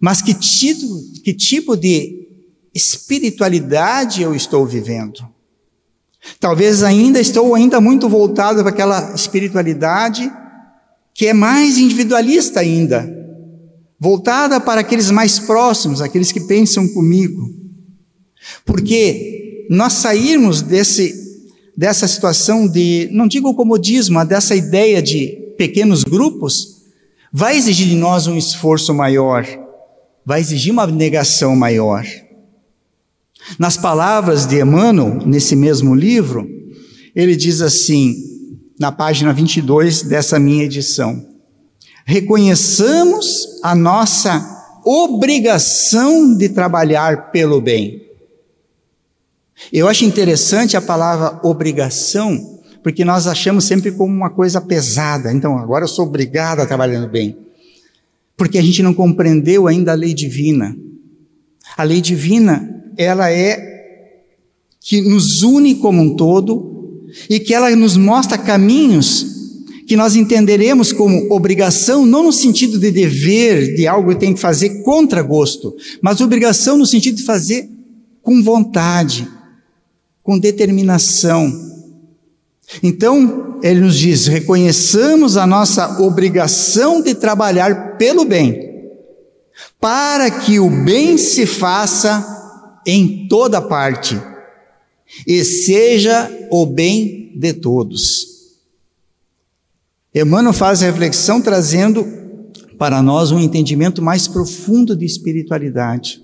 Mas 0.00 0.22
que 0.22 0.32
tipo, 0.32 1.20
que 1.22 1.34
tipo 1.34 1.76
de 1.76 2.31
espiritualidade 2.74 4.22
eu 4.22 4.34
estou 4.34 4.66
vivendo? 4.66 5.26
Talvez 6.38 6.82
ainda 6.82 7.20
estou 7.20 7.54
ainda 7.54 7.80
muito 7.80 8.08
voltado 8.08 8.60
para 8.60 8.70
aquela 8.70 9.14
espiritualidade 9.14 10.30
que 11.14 11.26
é 11.26 11.32
mais 11.32 11.76
individualista 11.78 12.60
ainda, 12.60 13.08
voltada 13.98 14.60
para 14.60 14.80
aqueles 14.80 15.10
mais 15.10 15.38
próximos, 15.38 16.00
aqueles 16.00 16.32
que 16.32 16.40
pensam 16.40 16.88
comigo. 16.88 17.50
Porque 18.64 19.66
nós 19.68 19.94
sairmos 19.94 20.62
desse 20.62 21.22
dessa 21.76 22.06
situação 22.06 22.68
de, 22.68 23.08
não 23.12 23.26
digo 23.26 23.54
comodismo, 23.54 24.16
mas 24.16 24.28
dessa 24.28 24.54
ideia 24.54 25.02
de 25.02 25.54
pequenos 25.56 26.04
grupos, 26.04 26.82
vai 27.32 27.56
exigir 27.56 27.88
de 27.88 27.94
nós 27.94 28.26
um 28.26 28.36
esforço 28.36 28.92
maior, 28.94 29.46
vai 30.24 30.40
exigir 30.40 30.72
uma 30.72 30.86
negação 30.86 31.56
maior. 31.56 32.04
Nas 33.58 33.76
palavras 33.76 34.46
de 34.46 34.60
Emmanuel, 34.60 35.20
nesse 35.26 35.56
mesmo 35.56 35.94
livro, 35.94 36.48
ele 37.14 37.36
diz 37.36 37.60
assim, 37.60 38.16
na 38.78 38.90
página 38.90 39.32
22 39.32 40.02
dessa 40.02 40.38
minha 40.38 40.64
edição: 40.64 41.24
reconheçamos 42.04 43.60
a 43.62 43.74
nossa 43.74 44.80
obrigação 44.84 46.36
de 46.36 46.48
trabalhar 46.48 47.30
pelo 47.30 47.60
bem. 47.60 48.02
Eu 49.72 49.86
acho 49.86 50.04
interessante 50.04 50.76
a 50.76 50.80
palavra 50.80 51.38
obrigação, 51.46 52.60
porque 52.82 53.04
nós 53.04 53.26
achamos 53.26 53.64
sempre 53.64 53.92
como 53.92 54.12
uma 54.12 54.30
coisa 54.30 54.60
pesada. 54.60 55.32
Então, 55.32 55.56
agora 55.56 55.84
eu 55.84 55.88
sou 55.88 56.06
obrigado 56.06 56.60
a 56.60 56.66
trabalhar 56.66 57.00
no 57.00 57.08
bem. 57.08 57.36
Porque 58.36 58.58
a 58.58 58.62
gente 58.62 58.82
não 58.82 58.92
compreendeu 58.92 59.68
ainda 59.68 59.92
a 59.92 59.94
lei 59.94 60.12
divina. 60.12 60.76
A 61.76 61.84
lei 61.84 62.00
divina, 62.00 62.81
ela 62.96 63.30
é 63.30 63.72
que 64.80 65.00
nos 65.00 65.42
une 65.42 65.76
como 65.76 66.02
um 66.02 66.16
todo 66.16 67.06
e 67.28 67.38
que 67.38 67.54
ela 67.54 67.74
nos 67.76 67.96
mostra 67.96 68.36
caminhos 68.36 69.32
que 69.86 69.96
nós 69.96 70.16
entenderemos 70.16 70.92
como 70.92 71.32
obrigação, 71.32 72.06
não 72.06 72.22
no 72.22 72.32
sentido 72.32 72.78
de 72.78 72.90
dever, 72.90 73.74
de 73.74 73.86
algo 73.86 74.10
que 74.10 74.20
tem 74.20 74.32
que 74.32 74.40
fazer 74.40 74.82
contra 74.82 75.22
gosto, 75.22 75.76
mas 76.00 76.20
obrigação 76.20 76.78
no 76.78 76.86
sentido 76.86 77.16
de 77.16 77.24
fazer 77.24 77.68
com 78.22 78.42
vontade, 78.42 79.28
com 80.22 80.38
determinação. 80.38 81.52
Então, 82.82 83.58
ele 83.62 83.80
nos 83.80 83.98
diz: 83.98 84.26
reconheçamos 84.26 85.36
a 85.36 85.46
nossa 85.46 86.00
obrigação 86.00 87.02
de 87.02 87.14
trabalhar 87.14 87.96
pelo 87.98 88.24
bem, 88.24 88.90
para 89.80 90.30
que 90.30 90.58
o 90.58 90.70
bem 90.70 91.18
se 91.18 91.44
faça 91.44 92.31
em 92.86 93.26
toda 93.28 93.60
parte 93.60 94.20
e 95.26 95.44
seja 95.44 96.30
o 96.50 96.64
bem 96.66 97.32
de 97.36 97.52
todos. 97.52 98.26
Emmanuel 100.14 100.52
faz 100.52 100.80
reflexão 100.80 101.40
trazendo 101.40 102.06
para 102.78 103.02
nós 103.02 103.30
um 103.30 103.38
entendimento 103.38 104.02
mais 104.02 104.28
profundo 104.28 104.96
de 104.96 105.04
espiritualidade 105.04 106.22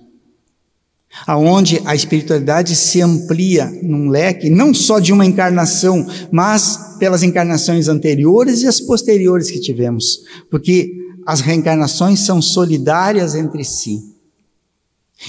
aonde 1.25 1.81
a 1.85 1.95
espiritualidade 1.95 2.75
se 2.75 3.01
amplia 3.01 3.65
num 3.81 4.09
leque 4.09 4.49
não 4.49 4.73
só 4.73 4.99
de 4.99 5.11
uma 5.11 5.25
encarnação, 5.25 6.05
mas 6.31 6.95
pelas 6.99 7.23
encarnações 7.23 7.87
anteriores 7.87 8.61
e 8.61 8.67
as 8.67 8.79
posteriores 8.79 9.49
que 9.49 9.59
tivemos, 9.59 10.19
porque 10.49 10.91
as 11.25 11.41
reencarnações 11.41 12.19
são 12.21 12.41
solidárias 12.41 13.35
entre 13.35 13.63
si. 13.63 13.99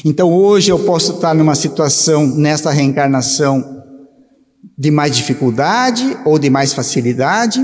Então 0.05 0.33
hoje 0.33 0.71
eu 0.71 0.79
posso 0.79 1.15
estar 1.15 1.35
numa 1.35 1.55
situação 1.55 2.27
nesta 2.27 2.71
reencarnação 2.71 3.83
de 4.79 4.91
mais 4.91 5.15
dificuldade 5.17 6.17
ou 6.25 6.39
de 6.39 6.49
mais 6.49 6.73
facilidade, 6.73 7.61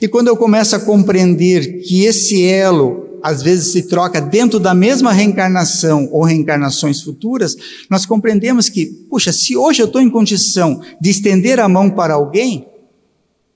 e 0.00 0.06
quando 0.06 0.28
eu 0.28 0.36
começo 0.36 0.76
a 0.76 0.80
compreender 0.80 1.82
que 1.82 2.04
esse 2.04 2.44
elo 2.44 3.08
às 3.22 3.42
vezes 3.42 3.72
se 3.72 3.82
troca 3.82 4.20
dentro 4.20 4.58
da 4.58 4.74
mesma 4.74 5.12
reencarnação 5.12 6.08
ou 6.10 6.22
reencarnações 6.22 7.02
futuras, 7.02 7.54
nós 7.88 8.06
compreendemos 8.06 8.68
que, 8.68 8.86
puxa, 9.08 9.32
se 9.32 9.56
hoje 9.56 9.82
eu 9.82 9.86
estou 9.86 10.00
em 10.00 10.10
condição 10.10 10.80
de 11.00 11.10
estender 11.10 11.60
a 11.60 11.68
mão 11.68 11.90
para 11.90 12.14
alguém, 12.14 12.66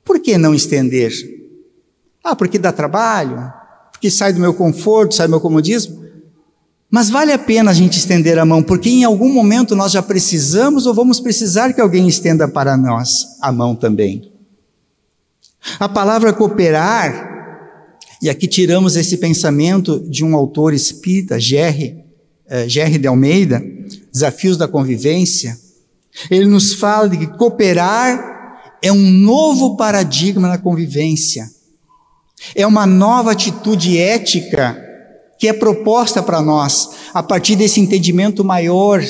por 0.04 0.21
que 0.21 0.37
não 0.37 0.54
estender? 0.54 1.12
Ah, 2.23 2.37
porque 2.37 2.59
dá 2.59 2.73
trabalho, 2.73 3.50
porque 3.90 4.11
sai 4.11 4.33
do 4.33 4.40
meu 4.40 4.52
conforto, 4.52 5.14
sai 5.14 5.26
do 5.26 5.31
meu 5.31 5.40
comodismo. 5.40 6.03
Mas 6.94 7.10
vale 7.10 7.32
a 7.32 7.38
pena 7.40 7.72
a 7.72 7.74
gente 7.74 7.98
estender 7.98 8.38
a 8.38 8.44
mão, 8.44 8.62
porque 8.62 8.88
em 8.88 9.02
algum 9.02 9.28
momento 9.28 9.74
nós 9.74 9.90
já 9.90 10.00
precisamos 10.00 10.86
ou 10.86 10.94
vamos 10.94 11.18
precisar 11.18 11.72
que 11.72 11.80
alguém 11.80 12.06
estenda 12.06 12.46
para 12.46 12.76
nós 12.76 13.10
a 13.42 13.50
mão 13.50 13.74
também. 13.74 14.30
A 15.80 15.88
palavra 15.88 16.32
cooperar 16.32 17.98
e 18.22 18.30
aqui 18.30 18.46
tiramos 18.46 18.94
esse 18.94 19.16
pensamento 19.16 20.08
de 20.08 20.24
um 20.24 20.36
autor 20.36 20.72
espírita, 20.72 21.40
Gerry, 21.40 22.04
eh, 22.46 22.66
de 22.66 23.08
Almeida, 23.08 23.60
Desafios 24.12 24.56
da 24.56 24.68
Convivência. 24.68 25.58
Ele 26.30 26.46
nos 26.46 26.74
fala 26.74 27.08
de 27.08 27.16
que 27.16 27.26
cooperar 27.26 28.70
é 28.80 28.92
um 28.92 29.10
novo 29.10 29.76
paradigma 29.76 30.46
na 30.46 30.58
convivência. 30.58 31.50
É 32.54 32.64
uma 32.64 32.86
nova 32.86 33.32
atitude 33.32 33.98
ética 33.98 34.83
que 35.44 35.48
é 35.48 35.52
proposta 35.52 36.22
para 36.22 36.40
nós 36.40 36.88
a 37.12 37.22
partir 37.22 37.54
desse 37.54 37.78
entendimento 37.78 38.42
maior 38.42 39.02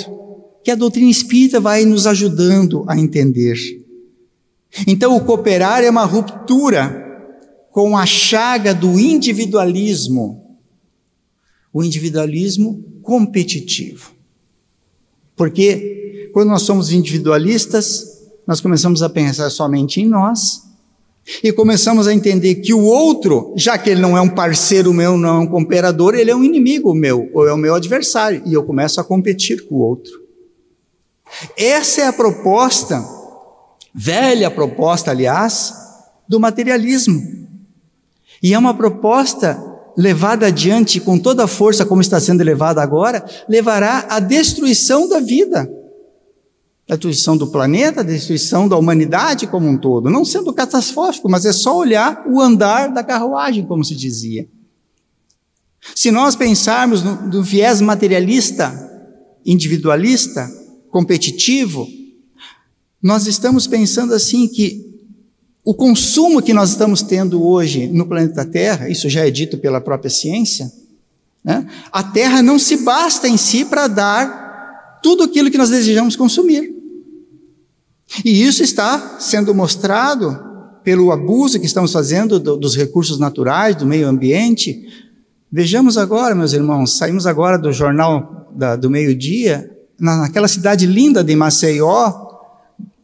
que 0.65 0.71
a 0.73 0.75
doutrina 0.75 1.09
espírita 1.09 1.61
vai 1.61 1.85
nos 1.85 2.09
ajudando 2.09 2.85
a 2.89 2.99
entender. 2.99 3.57
Então, 4.85 5.17
o 5.17 5.21
cooperar 5.21 5.85
é 5.85 5.89
uma 5.89 6.05
ruptura 6.05 7.31
com 7.71 7.97
a 7.97 8.05
chaga 8.05 8.75
do 8.75 8.99
individualismo, 8.99 10.59
o 11.73 11.85
individualismo 11.85 12.83
competitivo. 13.01 14.11
Porque 15.37 16.31
quando 16.33 16.49
nós 16.49 16.63
somos 16.63 16.91
individualistas, 16.91 18.25
nós 18.45 18.61
começamos 18.61 19.05
a 19.05 19.09
pensar 19.09 19.51
somente 19.51 20.01
em 20.01 20.09
nós 20.09 20.65
e 21.43 21.53
começamos 21.53 22.07
a 22.07 22.13
entender 22.13 22.57
que 22.57 22.75
o 22.75 22.83
outro, 22.83 23.55
já 23.57 23.79
que 23.79 23.89
ele 23.89 24.01
não 24.01 24.17
é 24.17 24.21
um 24.21 24.29
parceiro 24.29 24.93
meu, 24.93 25.17
não 25.17 25.29
é 25.29 25.39
um 25.41 25.47
cooperador, 25.47 26.15
ele 26.15 26.31
é 26.31 26.37
um 26.37 26.45
inimigo 26.45 26.95
meu, 26.95 27.31
ou 27.33 27.49
é 27.49 27.53
o 27.53 27.57
meu 27.57 27.75
adversário, 27.75 28.43
e 28.45 28.53
eu 28.53 28.63
começo 28.63 29.01
a 29.01 29.05
competir 29.05 29.67
com 29.67 29.77
o 29.77 29.81
outro. 29.81 30.13
Essa 31.57 32.03
é 32.03 32.07
a 32.07 32.13
proposta, 32.13 33.03
velha 33.95 34.51
proposta, 34.51 35.11
aliás, 35.11 35.73
do 36.29 36.39
materialismo. 36.39 37.23
E 38.43 38.53
é 38.53 38.59
uma 38.59 38.75
proposta 38.75 39.59
levada 39.97 40.47
adiante 40.47 41.01
com 41.01 41.19
toda 41.19 41.45
a 41.45 41.49
força, 41.49 41.87
como 41.87 42.03
está 42.03 42.21
sendo 42.21 42.45
levada 42.45 42.83
agora, 42.83 43.25
levará 43.49 44.07
à 44.11 44.21
destruição 44.21 45.09
da 45.09 45.21
vida 45.21 45.71
destruição 46.89 47.37
do 47.37 47.47
planeta, 47.47 48.01
a 48.01 48.05
destruição 48.05 48.69
da 48.69 48.77
humanidade 48.77 49.47
como 49.47 49.67
um 49.67 49.77
todo, 49.77 50.11
não 50.11 50.25
sendo 50.25 50.53
catastrófico, 50.53 51.31
mas 51.31 51.47
é 51.47 51.53
só 51.53 51.77
olhar 51.77 52.25
o 52.29 52.41
andar 52.41 52.89
da 52.89 53.03
carruagem, 53.03 53.65
como 53.65 53.83
se 53.83 53.95
dizia. 53.95 54.47
Se 55.95 56.11
nós 56.11 56.37
pensarmos 56.37 57.03
no, 57.03 57.23
no 57.23 57.43
viés 57.43 57.81
materialista, 57.81 58.91
individualista, 59.45 60.51
competitivo, 60.91 61.89
nós 63.03 63.27
estamos 63.27 63.67
pensando 63.67 64.15
assim 64.15 64.47
que 64.47 64.95
o 65.65 65.75
consumo 65.75 66.43
que 66.43 66.53
nós 66.53 66.71
estamos 66.71 67.03
tendo 67.03 67.43
hoje 67.43 67.87
no 67.87 68.07
planeta 68.07 68.45
Terra, 68.45 68.89
isso 68.89 69.09
já 69.09 69.27
é 69.27 69.31
dito 69.31 69.57
pela 69.57 69.81
própria 69.81 70.11
ciência, 70.11 70.71
né? 71.43 71.67
a 71.91 72.03
Terra 72.03 72.43
não 72.43 72.59
se 72.59 72.79
basta 72.79 73.27
em 73.27 73.39
si 73.39 73.65
para 73.65 73.87
dar 73.87 74.44
tudo 75.05 75.23
aquilo 75.23 75.51
que 75.51 75.59
nós 75.59 75.69
desejamos 75.69 76.17
consumir. 76.17 76.75
E 78.25 78.43
isso 78.43 78.63
está 78.63 79.19
sendo 79.21 79.55
mostrado 79.55 80.43
pelo 80.83 81.13
abuso 81.13 81.61
que 81.61 81.67
estamos 81.67 81.93
fazendo 81.93 82.41
do, 82.41 82.57
dos 82.57 82.75
recursos 82.75 83.19
naturais, 83.19 83.77
do 83.77 83.85
meio 83.85 84.09
ambiente. 84.09 84.89
Vejamos 85.53 85.99
agora, 85.99 86.35
meus 86.35 86.55
irmãos, 86.55 86.97
saímos 86.97 87.27
agora 87.27 87.59
do 87.59 87.71
jornal 87.71 88.51
da, 88.57 88.77
do 88.77 88.89
meio-dia, 88.89 89.71
na, 90.01 90.23
naquela 90.23 90.49
cidade 90.49 90.87
linda 90.87 91.23
de 91.23 91.37
Maceió, 91.37 92.11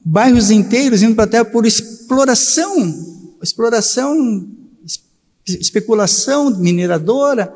bairros 0.02 0.50
inteiros 0.50 1.02
indo 1.02 1.14
para 1.14 1.24
a 1.24 1.28
terra 1.28 1.44
por 1.44 1.66
exploração, 1.66 2.94
exploração, 3.42 4.48
especulação 5.44 6.48
mineradora, 6.56 7.52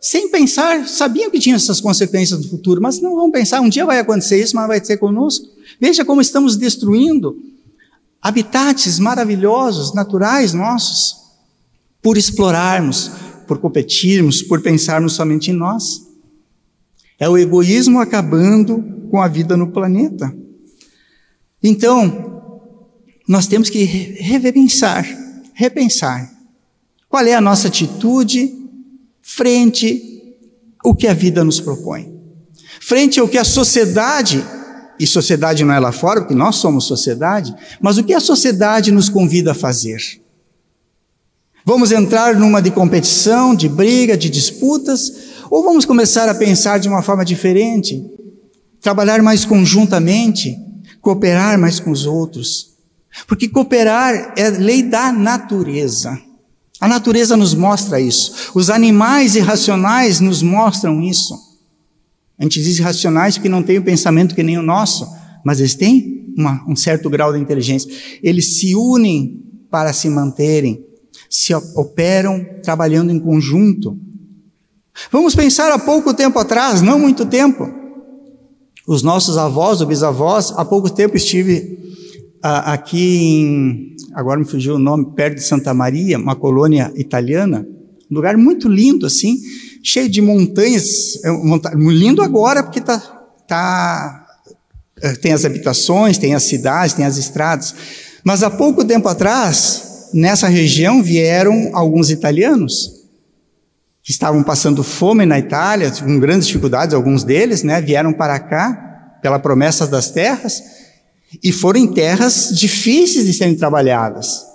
sem 0.00 0.30
pensar, 0.30 0.86
sabiam 0.86 1.30
que 1.30 1.40
tinha 1.40 1.56
essas 1.56 1.80
consequências 1.80 2.40
no 2.40 2.48
futuro, 2.48 2.80
mas 2.80 3.00
não 3.00 3.16
vão 3.16 3.30
pensar, 3.30 3.60
um 3.60 3.68
dia 3.68 3.84
vai 3.84 3.98
acontecer 3.98 4.40
isso, 4.40 4.54
mas 4.54 4.68
vai 4.68 4.84
ser 4.84 4.96
conosco. 4.96 5.46
Veja 5.80 6.04
como 6.04 6.20
estamos 6.20 6.56
destruindo 6.56 7.36
habitats 8.22 8.98
maravilhosos, 8.98 9.94
naturais 9.94 10.52
nossos, 10.52 11.16
por 12.00 12.16
explorarmos, 12.16 13.10
por 13.46 13.58
competirmos, 13.58 14.42
por 14.42 14.60
pensarmos 14.62 15.14
somente 15.14 15.50
em 15.50 15.54
nós. 15.54 16.06
É 17.18 17.28
o 17.28 17.36
egoísmo 17.36 18.00
acabando 18.00 18.84
com 19.10 19.20
a 19.20 19.26
vida 19.26 19.56
no 19.56 19.72
planeta. 19.72 20.32
Então, 21.62 22.62
nós 23.26 23.46
temos 23.46 23.68
que 23.68 23.82
repensar, 23.82 25.04
repensar. 25.54 26.32
Qual 27.08 27.24
é 27.24 27.34
a 27.34 27.40
nossa 27.40 27.68
atitude 27.68 28.57
frente 29.30 30.34
ao 30.82 30.94
que 30.94 31.06
a 31.06 31.12
vida 31.12 31.44
nos 31.44 31.60
propõe, 31.60 32.10
frente 32.80 33.20
ao 33.20 33.28
que 33.28 33.36
a 33.36 33.44
sociedade, 33.44 34.42
e 34.98 35.06
sociedade 35.06 35.62
não 35.64 35.74
é 35.74 35.78
lá 35.78 35.92
fora, 35.92 36.22
porque 36.22 36.34
nós 36.34 36.56
somos 36.56 36.86
sociedade, 36.86 37.54
mas 37.78 37.98
o 37.98 38.04
que 38.04 38.14
a 38.14 38.20
sociedade 38.20 38.90
nos 38.90 39.10
convida 39.10 39.52
a 39.52 39.54
fazer. 39.54 40.00
Vamos 41.62 41.92
entrar 41.92 42.36
numa 42.36 42.62
de 42.62 42.70
competição, 42.70 43.54
de 43.54 43.68
briga, 43.68 44.16
de 44.16 44.30
disputas, 44.30 45.12
ou 45.50 45.62
vamos 45.62 45.84
começar 45.84 46.26
a 46.26 46.34
pensar 46.34 46.78
de 46.78 46.88
uma 46.88 47.02
forma 47.02 47.24
diferente, 47.24 48.02
trabalhar 48.80 49.22
mais 49.22 49.44
conjuntamente, 49.44 50.56
cooperar 51.02 51.58
mais 51.58 51.78
com 51.78 51.90
os 51.90 52.06
outros. 52.06 52.78
Porque 53.26 53.46
cooperar 53.46 54.32
é 54.38 54.48
lei 54.48 54.82
da 54.82 55.12
natureza. 55.12 56.18
A 56.80 56.86
natureza 56.86 57.36
nos 57.36 57.54
mostra 57.54 58.00
isso. 58.00 58.52
Os 58.54 58.70
animais 58.70 59.34
irracionais 59.34 60.20
nos 60.20 60.42
mostram 60.42 61.02
isso. 61.02 61.34
A 62.38 62.44
gente 62.44 62.62
diz 62.62 62.78
irracionais 62.78 63.36
porque 63.36 63.48
não 63.48 63.62
têm 63.62 63.78
o 63.78 63.84
pensamento 63.84 64.34
que 64.34 64.44
nem 64.44 64.56
o 64.56 64.62
nosso, 64.62 65.08
mas 65.44 65.58
eles 65.58 65.74
têm 65.74 66.32
uma, 66.36 66.64
um 66.68 66.76
certo 66.76 67.10
grau 67.10 67.32
de 67.32 67.40
inteligência. 67.40 67.90
Eles 68.22 68.58
se 68.58 68.76
unem 68.76 69.42
para 69.68 69.92
se 69.92 70.08
manterem, 70.08 70.84
se 71.28 71.52
operam 71.52 72.46
trabalhando 72.62 73.10
em 73.10 73.18
conjunto. 73.18 73.98
Vamos 75.10 75.34
pensar 75.34 75.72
há 75.72 75.78
pouco 75.78 76.14
tempo 76.14 76.38
atrás, 76.38 76.80
não 76.80 76.98
muito 76.98 77.26
tempo. 77.26 77.68
Os 78.86 79.02
nossos 79.02 79.36
avós 79.36 79.80
ou 79.80 79.86
bisavós, 79.86 80.52
há 80.56 80.64
pouco 80.64 80.88
tempo 80.88 81.16
estive 81.16 81.87
aqui 82.42 83.40
em 83.40 83.96
agora 84.14 84.38
me 84.38 84.46
fugiu 84.46 84.74
o 84.74 84.78
nome, 84.78 85.12
perto 85.14 85.36
de 85.36 85.44
Santa 85.44 85.72
Maria, 85.74 86.18
uma 86.18 86.34
colônia 86.34 86.92
italiana, 86.96 87.66
um 88.10 88.14
lugar 88.14 88.36
muito 88.36 88.68
lindo 88.68 89.06
assim, 89.06 89.38
cheio 89.82 90.08
de 90.08 90.20
montanhas, 90.20 90.84
é 91.24 91.30
lindo 91.76 92.22
agora 92.22 92.62
porque 92.62 92.80
tá, 92.80 92.98
tá, 93.46 94.26
é, 95.00 95.12
tem 95.12 95.32
as 95.32 95.44
habitações, 95.44 96.18
tem 96.18 96.34
as 96.34 96.44
cidades, 96.44 96.94
tem 96.94 97.04
as 97.04 97.16
estradas, 97.16 97.74
mas 98.24 98.42
há 98.42 98.50
pouco 98.50 98.84
tempo 98.84 99.08
atrás, 99.08 100.08
nessa 100.12 100.48
região 100.48 101.02
vieram 101.02 101.70
alguns 101.72 102.10
italianos, 102.10 102.98
que 104.02 104.10
estavam 104.10 104.42
passando 104.42 104.82
fome 104.82 105.26
na 105.26 105.38
Itália, 105.38 105.90
com 105.90 106.18
grandes 106.18 106.46
dificuldades, 106.46 106.94
alguns 106.94 107.24
deles, 107.24 107.62
né, 107.62 107.80
vieram 107.80 108.12
para 108.12 108.38
cá, 108.38 109.18
pela 109.20 109.38
promessa 109.38 109.86
das 109.86 110.10
terras, 110.10 110.77
e 111.42 111.52
foram 111.52 111.80
em 111.80 111.86
terras 111.86 112.50
difíceis 112.52 113.26
de 113.26 113.32
serem 113.32 113.54
trabalhadas. 113.54 114.46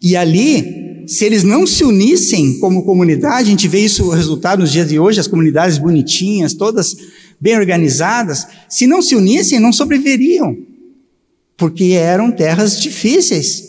E 0.00 0.16
ali, 0.16 1.04
se 1.08 1.24
eles 1.24 1.42
não 1.42 1.66
se 1.66 1.82
unissem 1.84 2.58
como 2.60 2.84
comunidade, 2.84 3.48
a 3.48 3.50
gente 3.50 3.66
vê 3.66 3.80
isso 3.80 4.04
o 4.04 4.10
resultado 4.10 4.60
nos 4.60 4.70
dias 4.70 4.88
de 4.88 4.98
hoje, 4.98 5.18
as 5.18 5.26
comunidades 5.26 5.76
bonitinhas, 5.78 6.54
todas 6.54 6.96
bem 7.40 7.56
organizadas, 7.56 8.46
se 8.68 8.86
não 8.86 9.02
se 9.02 9.16
unissem, 9.16 9.58
não 9.58 9.72
sobreviveriam, 9.72 10.56
porque 11.56 11.92
eram 11.96 12.30
terras 12.30 12.80
difíceis. 12.80 13.64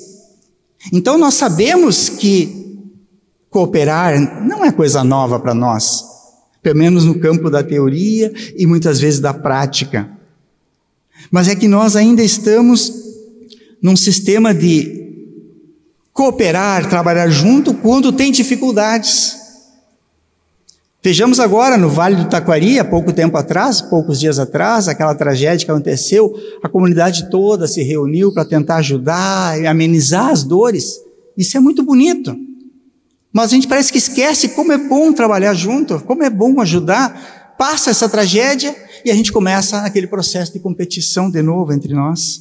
Então 0.94 1.18
nós 1.18 1.34
sabemos 1.34 2.10
que 2.10 2.78
cooperar 3.50 4.46
não 4.46 4.64
é 4.64 4.72
coisa 4.72 5.04
nova 5.04 5.40
para 5.40 5.56
nós, 5.56 6.04
pelo 6.62 6.78
menos 6.78 7.06
no 7.06 7.20
campo 7.20 7.50
da 7.50 7.64
teoria 7.64 8.32
e 8.56 8.68
muitas 8.68 9.00
vezes 9.00 9.20
da 9.20 9.34
prática. 9.34 10.19
Mas 11.32 11.48
é 11.48 11.56
que 11.56 11.68
nós 11.68 11.96
ainda 11.96 12.24
estamos 12.24 12.94
num 13.82 13.96
sistema 13.96 14.54
de 14.54 15.00
cooperar, 16.14 16.90
trabalhar 16.90 17.30
junto 17.30 17.74
quando 17.74 18.12
tem 18.12 18.32
dificuldades. 18.32 19.38
Vejamos 21.02 21.40
agora 21.40 21.78
no 21.78 21.90
Vale 21.90 22.18
do 22.18 22.26
Taquari, 22.26 22.78
há 22.78 22.84
pouco 22.84 23.14
tempo 23.14 23.38
atrás, 23.38 23.82
poucos 23.82 24.20
dias 24.20 24.38
atrás, 24.38 24.90
aquela 24.90 25.16
tragédia 25.16 25.66
que 25.66 25.72
aconteceu, 25.72 26.34
a 26.62 26.68
comunidade 26.68 27.30
toda 27.30 27.70
se 27.70 27.82
reuniu 27.84 28.34
para 28.34 28.44
tentar 28.44 28.78
ajudar 28.78 29.62
e 29.62 29.66
amenizar 29.66 30.28
as 30.28 30.44
dores. 30.44 31.00
Isso 31.38 31.56
é 31.56 31.60
muito 31.62 31.84
bonito. 31.84 32.36
Mas 33.32 33.46
a 33.46 33.56
gente 33.56 33.68
parece 33.68 33.92
que 33.94 33.98
esquece 33.98 34.50
como 34.50 34.74
é 34.74 34.78
bom 34.78 35.14
trabalhar 35.14 35.54
junto, 35.54 36.02
como 36.02 36.22
é 36.22 36.30
bom 36.30 36.60
ajudar. 36.60 37.39
Passa 37.60 37.90
essa 37.90 38.08
tragédia 38.08 38.74
e 39.04 39.12
a 39.12 39.14
gente 39.14 39.34
começa 39.34 39.80
aquele 39.80 40.08
processo 40.08 40.54
de 40.54 40.62
competição 40.62 41.30
de 41.30 41.42
novo 41.42 41.74
entre 41.74 41.94
nós. 41.94 42.40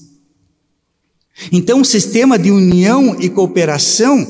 Então, 1.50 1.81
o 1.81 1.85
sistema 1.85 2.38
de 2.38 2.52
união 2.52 3.20
e 3.20 3.28
cooperação 3.28 4.24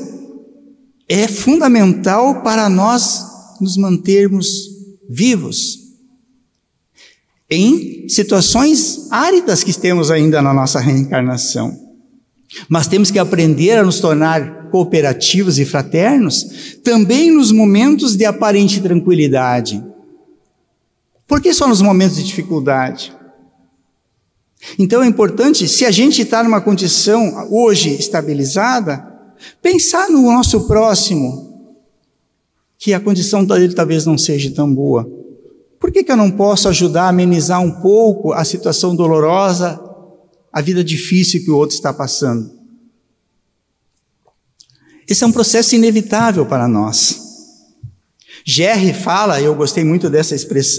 é 1.07 1.27
fundamental 1.27 2.41
para 2.41 2.67
nós 2.67 3.23
nos 3.61 3.77
mantermos 3.77 4.47
vivos 5.07 5.77
em 7.47 8.09
situações 8.09 9.11
áridas 9.11 9.63
que 9.63 9.79
temos 9.79 10.09
ainda 10.09 10.41
na 10.41 10.55
nossa 10.55 10.79
reencarnação. 10.79 11.71
Mas 12.67 12.87
temos 12.87 13.11
que 13.11 13.19
aprender 13.19 13.77
a 13.77 13.83
nos 13.83 13.99
tornar 13.99 14.71
cooperativos 14.71 15.59
e 15.59 15.65
fraternos, 15.65 16.79
também 16.83 17.29
nos 17.29 17.51
momentos 17.51 18.15
de 18.15 18.25
aparente 18.25 18.81
tranquilidade. 18.81 19.83
Por 21.29 21.39
que 21.39 21.53
só 21.53 21.67
nos 21.67 21.79
momentos 21.79 22.17
de 22.17 22.23
dificuldade? 22.23 23.15
Então 24.79 25.03
é 25.03 25.07
importante, 25.07 25.67
se 25.67 25.85
a 25.85 25.91
gente 25.91 26.23
está 26.23 26.43
numa 26.43 26.59
condição 26.59 27.47
hoje 27.51 27.91
estabilizada, 27.91 29.05
pensar 29.61 30.09
no 30.09 30.23
nosso 30.23 30.61
próximo, 30.61 31.77
que 32.79 32.95
a 32.95 32.99
condição 32.99 33.45
dele 33.45 33.75
talvez 33.75 34.07
não 34.07 34.17
seja 34.17 34.51
tão 34.51 34.73
boa. 34.73 35.07
Por 35.79 35.91
que, 35.91 36.03
que 36.03 36.11
eu 36.11 36.17
não 36.17 36.31
posso 36.31 36.67
ajudar 36.67 37.03
a 37.03 37.09
amenizar 37.09 37.61
um 37.61 37.79
pouco 37.79 38.33
a 38.33 38.43
situação 38.43 38.95
dolorosa, 38.95 39.79
a 40.51 40.61
vida 40.61 40.83
difícil 40.83 41.43
que 41.43 41.51
o 41.51 41.57
outro 41.57 41.75
está 41.75 41.93
passando? 41.93 42.51
Esse 45.07 45.23
é 45.23 45.27
um 45.27 45.31
processo 45.31 45.75
inevitável 45.75 46.47
para 46.47 46.67
nós. 46.67 47.28
Jerry 48.45 48.93
fala, 48.93 49.41
eu 49.41 49.55
gostei 49.55 49.83
muito 49.83 50.09
dessa, 50.09 50.35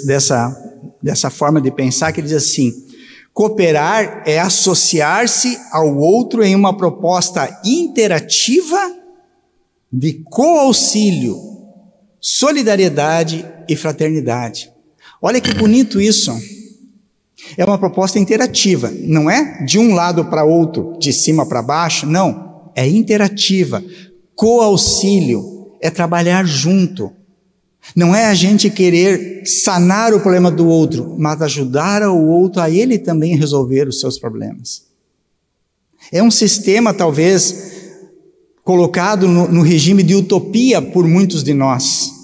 dessa, 0.07 0.57
dessa 1.03 1.31
forma 1.31 1.61
de 1.61 1.71
pensar, 1.71 2.13
que 2.13 2.21
ele 2.21 2.29
diz 2.29 2.37
assim: 2.37 2.73
cooperar 3.33 4.23
é 4.27 4.39
associar-se 4.39 5.59
ao 5.73 5.97
outro 5.97 6.43
em 6.43 6.55
uma 6.55 6.77
proposta 6.77 7.61
interativa 7.65 8.79
de 9.93 10.23
coauxílio, 10.25 11.37
solidariedade 12.21 13.45
e 13.69 13.77
fraternidade. 13.77 14.71
Olha 15.21 15.41
que 15.41 15.53
bonito 15.55 16.01
isso. 16.01 16.33
É 17.57 17.65
uma 17.65 17.79
proposta 17.79 18.19
interativa, 18.19 18.93
não 19.03 19.31
é 19.31 19.65
de 19.65 19.79
um 19.79 19.95
lado 19.95 20.27
para 20.27 20.45
outro, 20.45 20.97
de 20.99 21.13
cima 21.13 21.47
para 21.47 21.63
baixo, 21.63 22.07
não. 22.07 22.71
É 22.75 22.87
interativa. 22.87 23.83
Coauxílio 24.37 25.73
é 25.81 25.91
trabalhar 25.91 26.45
junto. 26.45 27.13
Não 27.95 28.15
é 28.15 28.27
a 28.27 28.35
gente 28.35 28.71
querer 28.71 29.43
sanar 29.45 30.15
o 30.15 30.21
problema 30.21 30.51
do 30.51 30.67
outro, 30.67 31.17
mas 31.19 31.43
ajudar 31.43 32.03
o 32.09 32.27
outro 32.27 32.61
a 32.61 32.71
ele 32.71 32.99
também 32.99 33.37
resolver 33.37 33.89
os 33.89 34.01
seus 34.01 34.19
problemas. 34.19 34.85
É 36.13 36.23
um 36.23 36.31
sistema, 36.31 36.95
talvez, 36.95 37.73
colocado 38.63 39.27
no, 39.27 39.49
no 39.49 39.63
regime 39.63 40.03
de 40.03 40.15
utopia 40.15 40.81
por 40.81 41.07
muitos 41.07 41.43
de 41.43 41.55
nós 41.55 42.21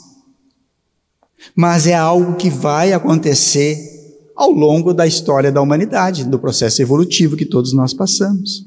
mas 1.56 1.86
é 1.86 1.94
algo 1.94 2.36
que 2.36 2.50
vai 2.50 2.92
acontecer 2.92 3.94
ao 4.36 4.50
longo 4.50 4.92
da 4.92 5.06
história 5.06 5.50
da 5.50 5.62
humanidade, 5.62 6.24
do 6.24 6.38
processo 6.38 6.82
evolutivo 6.82 7.34
que 7.34 7.46
todos 7.46 7.72
nós 7.72 7.94
passamos. 7.94 8.66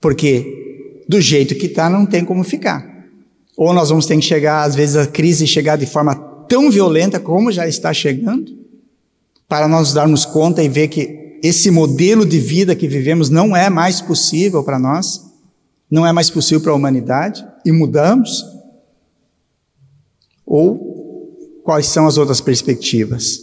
Porque 0.00 1.04
do 1.06 1.20
jeito 1.20 1.54
que 1.54 1.66
está, 1.66 1.90
não 1.90 2.06
tem 2.06 2.24
como 2.24 2.42
ficar. 2.42 2.89
Ou 3.60 3.74
nós 3.74 3.90
vamos 3.90 4.06
ter 4.06 4.16
que 4.16 4.22
chegar, 4.22 4.62
às 4.62 4.74
vezes, 4.74 4.96
a 4.96 5.06
crise 5.06 5.46
chegar 5.46 5.76
de 5.76 5.84
forma 5.84 6.14
tão 6.48 6.70
violenta 6.70 7.20
como 7.20 7.52
já 7.52 7.68
está 7.68 7.92
chegando, 7.92 8.56
para 9.46 9.68
nós 9.68 9.92
darmos 9.92 10.24
conta 10.24 10.62
e 10.62 10.68
ver 10.68 10.88
que 10.88 11.38
esse 11.42 11.70
modelo 11.70 12.24
de 12.24 12.40
vida 12.40 12.74
que 12.74 12.88
vivemos 12.88 13.28
não 13.28 13.54
é 13.54 13.68
mais 13.68 14.00
possível 14.00 14.64
para 14.64 14.78
nós, 14.78 15.26
não 15.90 16.06
é 16.06 16.10
mais 16.10 16.30
possível 16.30 16.62
para 16.62 16.72
a 16.72 16.74
humanidade, 16.74 17.46
e 17.62 17.70
mudamos. 17.70 18.42
Ou 20.46 21.60
quais 21.62 21.84
são 21.84 22.06
as 22.06 22.16
outras 22.16 22.40
perspectivas. 22.40 23.40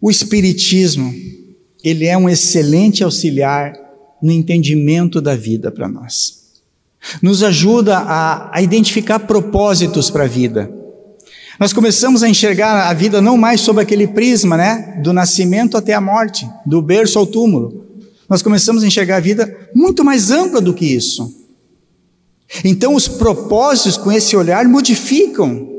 O 0.00 0.10
Espiritismo, 0.10 1.14
ele 1.84 2.04
é 2.06 2.18
um 2.18 2.28
excelente 2.28 3.04
auxiliar 3.04 3.78
no 4.20 4.32
entendimento 4.32 5.20
da 5.20 5.36
vida 5.36 5.70
para 5.70 5.86
nós. 5.86 6.45
Nos 7.22 7.42
ajuda 7.42 7.98
a, 7.98 8.56
a 8.56 8.62
identificar 8.62 9.20
propósitos 9.20 10.10
para 10.10 10.24
a 10.24 10.28
vida. 10.28 10.70
Nós 11.58 11.72
começamos 11.72 12.22
a 12.22 12.28
enxergar 12.28 12.88
a 12.88 12.92
vida 12.92 13.20
não 13.20 13.36
mais 13.36 13.60
sob 13.60 13.80
aquele 13.80 14.06
prisma, 14.06 14.56
né? 14.56 15.00
Do 15.02 15.12
nascimento 15.12 15.76
até 15.76 15.94
a 15.94 16.00
morte, 16.00 16.48
do 16.66 16.82
berço 16.82 17.18
ao 17.18 17.26
túmulo. 17.26 17.86
Nós 18.28 18.42
começamos 18.42 18.82
a 18.82 18.86
enxergar 18.86 19.16
a 19.16 19.20
vida 19.20 19.70
muito 19.74 20.04
mais 20.04 20.30
ampla 20.30 20.60
do 20.60 20.74
que 20.74 20.84
isso. 20.84 21.34
Então, 22.64 22.94
os 22.94 23.08
propósitos 23.08 23.96
com 23.96 24.12
esse 24.12 24.36
olhar 24.36 24.64
modificam 24.66 25.76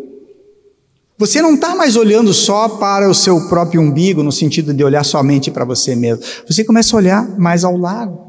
você 1.20 1.42
não 1.42 1.56
está 1.56 1.76
mais 1.76 1.96
olhando 1.96 2.32
só 2.32 2.70
para 2.70 3.10
o 3.10 3.14
seu 3.14 3.50
próprio 3.50 3.82
umbigo, 3.82 4.22
no 4.22 4.32
sentido 4.32 4.72
de 4.72 4.84
olhar 4.84 5.04
somente 5.04 5.50
para 5.50 5.66
você 5.66 5.96
mesmo. 5.96 6.24
Você 6.48 6.64
começa 6.64 6.96
a 6.96 6.98
olhar 6.98 7.40
mais 7.40 7.64
ao 7.64 7.76
lado. 7.76 8.27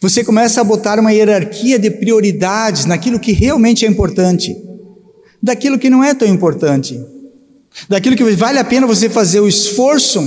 Você 0.00 0.24
começa 0.24 0.60
a 0.60 0.64
botar 0.64 0.98
uma 0.98 1.12
hierarquia 1.12 1.78
de 1.78 1.90
prioridades 1.90 2.84
naquilo 2.84 3.20
que 3.20 3.32
realmente 3.32 3.84
é 3.84 3.88
importante, 3.88 4.56
daquilo 5.42 5.78
que 5.78 5.88
não 5.88 6.02
é 6.02 6.14
tão 6.14 6.26
importante, 6.26 7.00
daquilo 7.88 8.16
que 8.16 8.24
vale 8.34 8.58
a 8.58 8.64
pena 8.64 8.86
você 8.86 9.08
fazer 9.08 9.40
o 9.40 9.48
esforço 9.48 10.20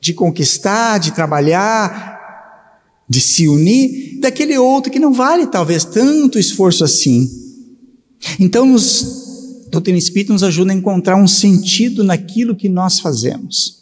de 0.00 0.14
conquistar, 0.14 0.98
de 0.98 1.12
trabalhar, 1.12 2.18
de 3.08 3.20
se 3.20 3.48
unir, 3.48 4.18
daquele 4.20 4.56
outro 4.56 4.90
que 4.90 4.98
não 4.98 5.12
vale 5.12 5.46
talvez 5.46 5.84
tanto 5.84 6.38
esforço 6.38 6.82
assim. 6.82 7.28
Então, 8.38 8.64
nos 8.64 9.20
doutrina 9.70 9.98
espírita 9.98 10.32
nos 10.32 10.42
ajuda 10.42 10.72
a 10.72 10.74
encontrar 10.74 11.16
um 11.16 11.28
sentido 11.28 12.02
naquilo 12.02 12.56
que 12.56 12.68
nós 12.68 12.98
fazemos. 12.98 13.79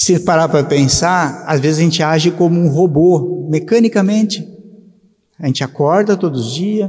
Se 0.00 0.16
parar 0.20 0.48
para 0.48 0.62
pensar, 0.62 1.42
às 1.44 1.58
vezes 1.58 1.80
a 1.80 1.82
gente 1.82 2.04
age 2.04 2.30
como 2.30 2.56
um 2.60 2.68
robô, 2.68 3.48
mecanicamente. 3.50 4.48
A 5.36 5.48
gente 5.48 5.64
acorda 5.64 6.16
todos 6.16 6.46
os 6.46 6.54
dias, 6.54 6.88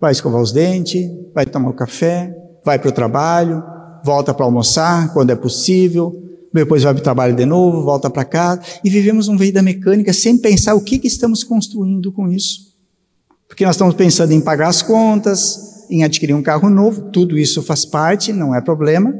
vai 0.00 0.10
escovar 0.10 0.42
os 0.42 0.50
dentes, 0.50 1.08
vai 1.32 1.46
tomar 1.46 1.68
o 1.68 1.70
um 1.70 1.76
café, 1.76 2.36
vai 2.64 2.80
para 2.80 2.88
o 2.88 2.92
trabalho, 2.92 3.62
volta 4.04 4.34
para 4.34 4.44
almoçar 4.44 5.12
quando 5.12 5.30
é 5.30 5.36
possível, 5.36 6.20
depois 6.52 6.82
vai 6.82 6.94
para 6.94 7.00
o 7.00 7.04
trabalho 7.04 7.36
de 7.36 7.46
novo, 7.46 7.84
volta 7.84 8.10
para 8.10 8.24
casa, 8.24 8.60
e 8.82 8.90
vivemos 8.90 9.28
uma 9.28 9.38
vida 9.38 9.62
mecânica 9.62 10.12
sem 10.12 10.36
pensar 10.36 10.74
o 10.74 10.80
que, 10.80 10.98
que 10.98 11.06
estamos 11.06 11.44
construindo 11.44 12.10
com 12.10 12.28
isso. 12.28 12.74
Porque 13.46 13.64
nós 13.64 13.76
estamos 13.76 13.94
pensando 13.94 14.32
em 14.32 14.40
pagar 14.40 14.66
as 14.66 14.82
contas, 14.82 15.86
em 15.88 16.02
adquirir 16.02 16.34
um 16.34 16.42
carro 16.42 16.68
novo, 16.68 17.02
tudo 17.02 17.38
isso 17.38 17.62
faz 17.62 17.84
parte, 17.84 18.32
não 18.32 18.52
é 18.52 18.60
problema, 18.60 19.14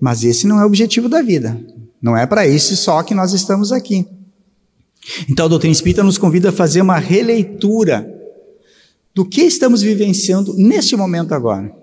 mas 0.00 0.24
esse 0.24 0.46
não 0.46 0.58
é 0.58 0.62
o 0.62 0.66
objetivo 0.66 1.10
da 1.10 1.20
vida. 1.20 1.54
Não 2.00 2.16
é 2.16 2.26
para 2.26 2.46
isso 2.46 2.76
só 2.76 3.02
que 3.02 3.14
nós 3.14 3.32
estamos 3.32 3.72
aqui. 3.72 4.06
Então 5.28 5.46
a 5.46 5.48
doutrina 5.48 5.72
espírita 5.72 6.02
nos 6.02 6.18
convida 6.18 6.50
a 6.50 6.52
fazer 6.52 6.80
uma 6.80 6.98
releitura 6.98 8.14
do 9.14 9.24
que 9.24 9.42
estamos 9.42 9.82
vivenciando 9.82 10.54
neste 10.54 10.94
momento 10.96 11.32
agora. 11.32 11.74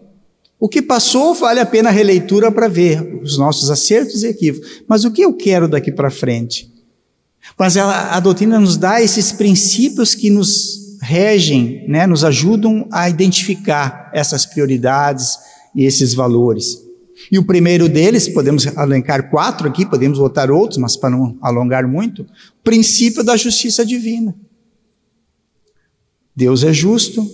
O 0.59 0.69
que 0.69 0.81
passou 0.81 1.33
vale 1.33 1.59
a 1.59 1.65
pena 1.65 1.89
a 1.89 1.91
releitura 1.91 2.51
para 2.51 2.67
ver 2.67 3.19
os 3.21 3.37
nossos 3.37 3.69
acertos 3.69 4.23
e 4.23 4.27
equívocos. 4.27 4.83
Mas 4.87 5.03
o 5.03 5.11
que 5.11 5.21
eu 5.21 5.33
quero 5.33 5.67
daqui 5.67 5.91
para 5.91 6.09
frente? 6.09 6.71
Mas 7.57 7.75
ela, 7.75 8.15
a 8.15 8.19
doutrina 8.19 8.59
nos 8.59 8.77
dá 8.77 9.01
esses 9.01 9.31
princípios 9.31 10.15
que 10.15 10.29
nos 10.29 10.97
regem, 11.01 11.85
né, 11.87 12.07
nos 12.07 12.23
ajudam 12.23 12.87
a 12.91 13.09
identificar 13.09 14.09
essas 14.13 14.45
prioridades 14.45 15.37
e 15.75 15.83
esses 15.83 16.13
valores. 16.13 16.84
E 17.31 17.39
o 17.39 17.43
primeiro 17.43 17.89
deles, 17.89 18.27
podemos 18.27 18.67
alencar 18.77 19.29
quatro 19.29 19.67
aqui, 19.67 19.85
podemos 19.85 20.19
botar 20.19 20.51
outros, 20.51 20.77
mas 20.77 20.95
para 20.95 21.09
não 21.09 21.37
alongar 21.41 21.87
muito, 21.87 22.25
princípio 22.63 23.23
da 23.23 23.35
justiça 23.35 23.85
divina. 23.85 24.35
Deus 26.35 26.63
é 26.63 26.73
justo, 26.73 27.25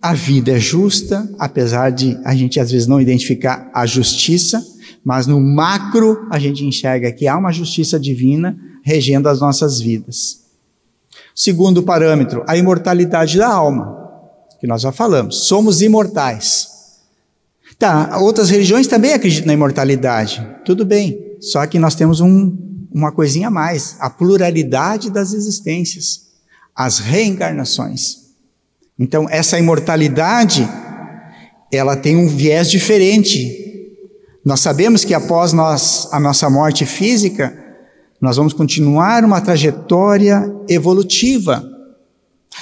a 0.00 0.14
vida 0.14 0.52
é 0.52 0.60
justa, 0.60 1.28
apesar 1.38 1.90
de 1.90 2.18
a 2.24 2.34
gente 2.34 2.60
às 2.60 2.70
vezes 2.70 2.86
não 2.86 3.00
identificar 3.00 3.70
a 3.74 3.84
justiça, 3.84 4.64
mas 5.04 5.26
no 5.26 5.40
macro 5.40 6.26
a 6.30 6.38
gente 6.38 6.64
enxerga 6.64 7.12
que 7.12 7.26
há 7.26 7.36
uma 7.36 7.52
justiça 7.52 7.98
divina 7.98 8.56
regendo 8.82 9.28
as 9.28 9.40
nossas 9.40 9.80
vidas. 9.80 10.44
Segundo 11.34 11.82
parâmetro, 11.82 12.44
a 12.46 12.56
imortalidade 12.56 13.36
da 13.36 13.48
alma, 13.48 13.96
que 14.60 14.66
nós 14.66 14.82
já 14.82 14.92
falamos. 14.92 15.46
Somos 15.48 15.82
imortais. 15.82 16.75
Tá, 17.78 18.18
outras 18.18 18.48
religiões 18.48 18.86
também 18.86 19.12
acreditam 19.12 19.48
na 19.48 19.52
imortalidade. 19.52 20.46
Tudo 20.64 20.84
bem. 20.84 21.36
Só 21.40 21.66
que 21.66 21.78
nós 21.78 21.94
temos 21.94 22.20
um, 22.20 22.56
uma 22.90 23.12
coisinha 23.12 23.48
a 23.48 23.50
mais: 23.50 23.96
a 24.00 24.08
pluralidade 24.08 25.10
das 25.10 25.32
existências, 25.32 26.22
as 26.74 26.98
reencarnações. 26.98 28.26
Então, 28.98 29.28
essa 29.28 29.58
imortalidade, 29.58 30.66
ela 31.70 31.96
tem 31.96 32.16
um 32.16 32.28
viés 32.28 32.70
diferente. 32.70 33.64
Nós 34.42 34.60
sabemos 34.60 35.04
que 35.04 35.12
após 35.12 35.52
nós, 35.52 36.08
a 36.12 36.18
nossa 36.18 36.48
morte 36.48 36.86
física, 36.86 37.62
nós 38.18 38.38
vamos 38.38 38.54
continuar 38.54 39.22
uma 39.22 39.40
trajetória 39.40 40.50
evolutiva. 40.66 41.62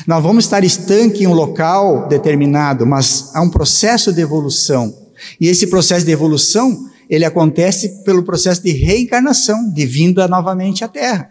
Nós 0.08 0.20
vamos 0.20 0.44
estar 0.44 0.64
estanque 0.64 1.22
em 1.22 1.28
um 1.28 1.34
local 1.34 2.08
determinado, 2.08 2.84
mas 2.84 3.30
há 3.32 3.40
um 3.40 3.50
processo 3.50 4.12
de 4.12 4.20
evolução. 4.20 5.03
E 5.40 5.48
esse 5.48 5.66
processo 5.66 6.06
de 6.06 6.12
evolução, 6.12 6.88
ele 7.08 7.24
acontece 7.24 8.02
pelo 8.04 8.22
processo 8.22 8.62
de 8.62 8.72
reencarnação, 8.72 9.70
de 9.72 9.86
vinda 9.86 10.26
novamente 10.28 10.84
à 10.84 10.88
Terra, 10.88 11.30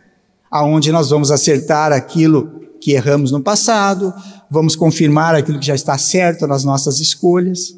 aonde 0.49 0.91
nós 0.91 1.10
vamos 1.10 1.32
acertar 1.32 1.91
aquilo 1.91 2.62
que 2.79 2.91
erramos 2.91 3.32
no 3.32 3.41
passado, 3.41 4.13
vamos 4.51 4.75
confirmar 4.75 5.36
aquilo 5.36 5.60
que 5.60 5.65
já 5.65 5.75
está 5.75 5.97
certo 5.97 6.45
nas 6.45 6.63
nossas 6.63 6.99
escolhas, 6.99 7.75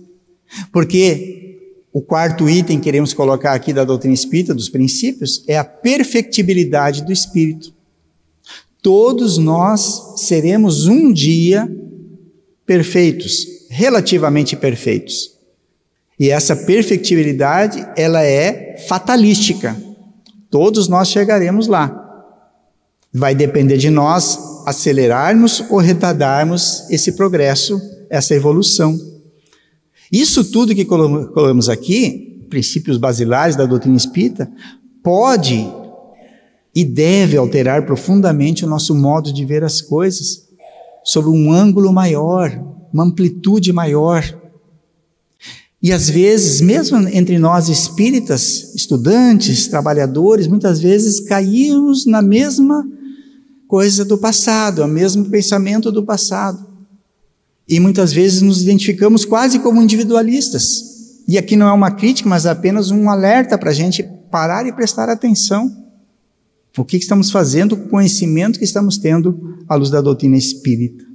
porque 0.71 1.45
o 1.93 2.01
quarto 2.01 2.49
item 2.49 2.78
que 2.78 2.84
queremos 2.86 3.13
colocar 3.13 3.54
aqui 3.54 3.71
da 3.71 3.86
doutrina 3.86 4.13
espírita, 4.13 4.54
dos 4.54 4.67
princípios, 4.67 5.43
é 5.47 5.58
a 5.58 5.63
perfectibilidade 5.63 7.06
do 7.06 7.13
espírito. 7.13 7.73
Todos 8.82 9.38
nós 9.38 10.15
seremos 10.17 10.88
um 10.88 11.13
dia 11.13 11.71
perfeitos, 12.65 13.47
relativamente 13.69 14.56
perfeitos. 14.56 15.35
E 16.19 16.30
essa 16.30 16.56
perfectibilidade, 16.56 17.86
ela 17.97 18.23
é 18.23 18.78
fatalística. 18.88 19.75
Todos 20.49 20.88
nós 20.88 21.10
chegaremos 21.10 21.67
lá. 21.67 22.01
Vai 23.13 23.36
depender 23.36 23.78
de 23.78 23.89
nós 23.89 24.39
acelerarmos 24.65 25.63
ou 25.69 25.78
retardarmos 25.78 26.89
esse 26.89 27.13
progresso, 27.13 27.80
essa 28.10 28.34
evolução. 28.34 28.97
Isso 30.12 30.43
tudo 30.51 30.75
que 30.75 30.86
colocamos 30.86 31.67
aqui, 31.67 32.45
princípios 32.49 32.97
basilares 32.97 33.56
da 33.56 33.65
doutrina 33.65 33.97
espírita, 33.97 34.49
pode 35.04 35.67
e 36.73 36.84
deve 36.84 37.38
alterar 37.38 37.86
profundamente 37.86 38.65
o 38.65 38.67
nosso 38.67 38.93
modo 38.93 39.32
de 39.32 39.45
ver 39.45 39.63
as 39.63 39.82
coisas, 39.82 40.45
sob 41.04 41.30
um 41.30 41.51
ângulo 41.51 41.93
maior, 41.93 42.51
uma 42.93 43.04
amplitude 43.04 43.71
maior. 43.71 44.23
E 45.86 45.93
às 45.93 46.10
vezes, 46.10 46.62
mesmo 46.62 46.98
entre 47.10 47.38
nós 47.38 47.69
espíritas, 47.69 48.74
estudantes, 48.74 49.67
trabalhadores, 49.67 50.48
muitas 50.48 50.80
vezes 50.80 51.19
caímos 51.19 52.08
na 52.08 52.24
mesma 52.24 52.84
coisa 53.67 54.04
do 54.04 54.17
passado, 54.17 54.82
o 54.84 54.88
mesmo 54.88 55.26
pensamento 55.26 55.91
do 55.91 56.04
passado. 56.04 56.65
E 57.69 57.80
muitas 57.80 58.12
vezes 58.12 58.41
nos 58.41 58.63
identificamos 58.63 59.26
quase 59.26 59.60
como 59.60 59.80
individualistas. 59.80 61.21
E 61.28 61.38
aqui 61.38 61.56
não 61.56 61.67
é 61.67 61.71
uma 61.71 61.91
crítica, 61.91 62.28
mas 62.28 62.48
apenas 62.48 62.89
um 62.89 63.08
alerta 63.08 63.56
para 63.56 63.69
a 63.69 63.76
gente 63.76 64.02
parar 64.32 64.65
e 64.65 64.74
prestar 64.74 65.08
atenção. 65.08 65.71
O 66.76 66.84
que 66.84 66.98
estamos 66.98 67.30
fazendo 67.30 67.78
com 67.78 67.86
o 67.86 67.89
conhecimento 67.89 68.58
que 68.58 68.65
estamos 68.65 68.98
tendo 68.98 69.60
à 69.69 69.76
luz 69.76 69.91
da 69.91 70.02
doutrina 70.02 70.36
espírita. 70.36 71.06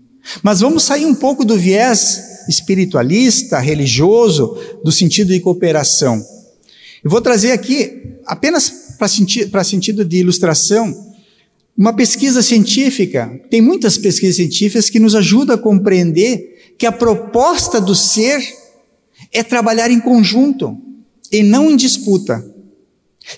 Mas 0.45 0.61
vamos 0.61 0.85
sair 0.85 1.07
um 1.07 1.15
pouco 1.17 1.45
do 1.45 1.59
viés 1.59 2.30
espiritualista, 2.49 3.59
religioso, 3.59 4.57
do 4.85 4.93
sentido 4.93 5.33
de 5.33 5.41
cooperação. 5.41 6.25
Eu 7.03 7.11
vou 7.11 7.21
trazer 7.21 7.53
aqui, 7.53 8.15
apenas 8.27 8.71
para 8.99 9.09
senti 9.09 9.51
sentido 9.65 10.05
de 10.05 10.19
ilustração, 10.19 11.11
uma 11.77 11.95
pesquisa 11.95 12.43
científica. 12.43 13.41
Tem 13.49 13.63
muitas 13.63 13.97
pesquisas 13.97 14.37
científicas 14.37 14.91
que 14.91 15.01
nos 15.01 15.15
ajudam 15.15 15.55
a 15.57 15.59
compreender 15.59 16.75
que 16.77 16.87
a 16.87 16.93
proposta 16.93 17.81
do 17.81 17.95
ser 17.95 18.43
é 19.33 19.43
trabalhar 19.43 19.91
em 19.91 20.01
conjunto 20.01 20.77
e 21.33 21.43
não 21.43 21.71
em 21.71 21.77
disputa. 21.77 22.45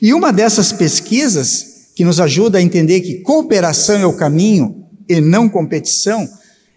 E 0.01 0.12
uma 0.12 0.33
dessas 0.33 0.73
pesquisas 0.73 1.91
que 1.95 2.05
nos 2.05 2.19
ajuda 2.19 2.59
a 2.59 2.62
entender 2.62 3.01
que 3.01 3.21
cooperação 3.21 3.97
é 3.97 4.07
o 4.07 4.17
caminho 4.17 4.87
e 5.09 5.21
não 5.21 5.49
competição 5.49 6.29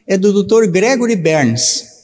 é 0.05 0.17
do 0.17 0.43
Dr. 0.43 0.67
Gregory 0.67 1.15
Burns. 1.15 1.94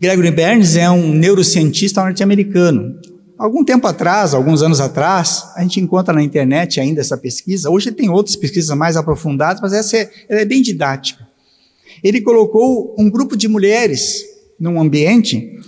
Gregory 0.00 0.30
Burns 0.30 0.76
é 0.76 0.90
um 0.90 1.12
neurocientista 1.12 2.02
norte-americano. 2.02 2.98
Algum 3.38 3.64
tempo 3.64 3.86
atrás, 3.86 4.34
alguns 4.34 4.62
anos 4.62 4.80
atrás, 4.80 5.44
a 5.56 5.62
gente 5.62 5.80
encontra 5.80 6.12
na 6.12 6.22
internet 6.22 6.78
ainda 6.78 7.00
essa 7.00 7.16
pesquisa. 7.16 7.70
Hoje 7.70 7.90
tem 7.90 8.10
outras 8.10 8.36
pesquisas 8.36 8.76
mais 8.76 8.96
aprofundadas, 8.96 9.62
mas 9.62 9.72
essa 9.72 9.96
é, 9.96 10.10
é 10.28 10.44
bem 10.44 10.60
didática. 10.60 11.26
Ele 12.04 12.20
colocou 12.20 12.94
um 12.98 13.08
grupo 13.08 13.36
de 13.36 13.48
mulheres 13.48 14.24
num 14.58 14.80
ambiente, 14.80 15.58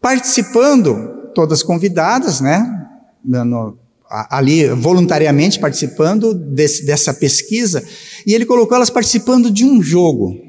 participando, 0.00 1.30
todas 1.34 1.62
convidadas, 1.62 2.40
né? 2.40 2.88
No, 3.24 3.78
ali 4.10 4.68
voluntariamente 4.68 5.58
participando 5.58 6.34
desse, 6.34 6.84
dessa 6.84 7.12
pesquisa, 7.12 7.82
e 8.26 8.34
ele 8.34 8.46
colocou 8.46 8.76
elas 8.76 8.90
participando 8.90 9.50
de 9.50 9.64
um 9.64 9.82
jogo. 9.82 10.47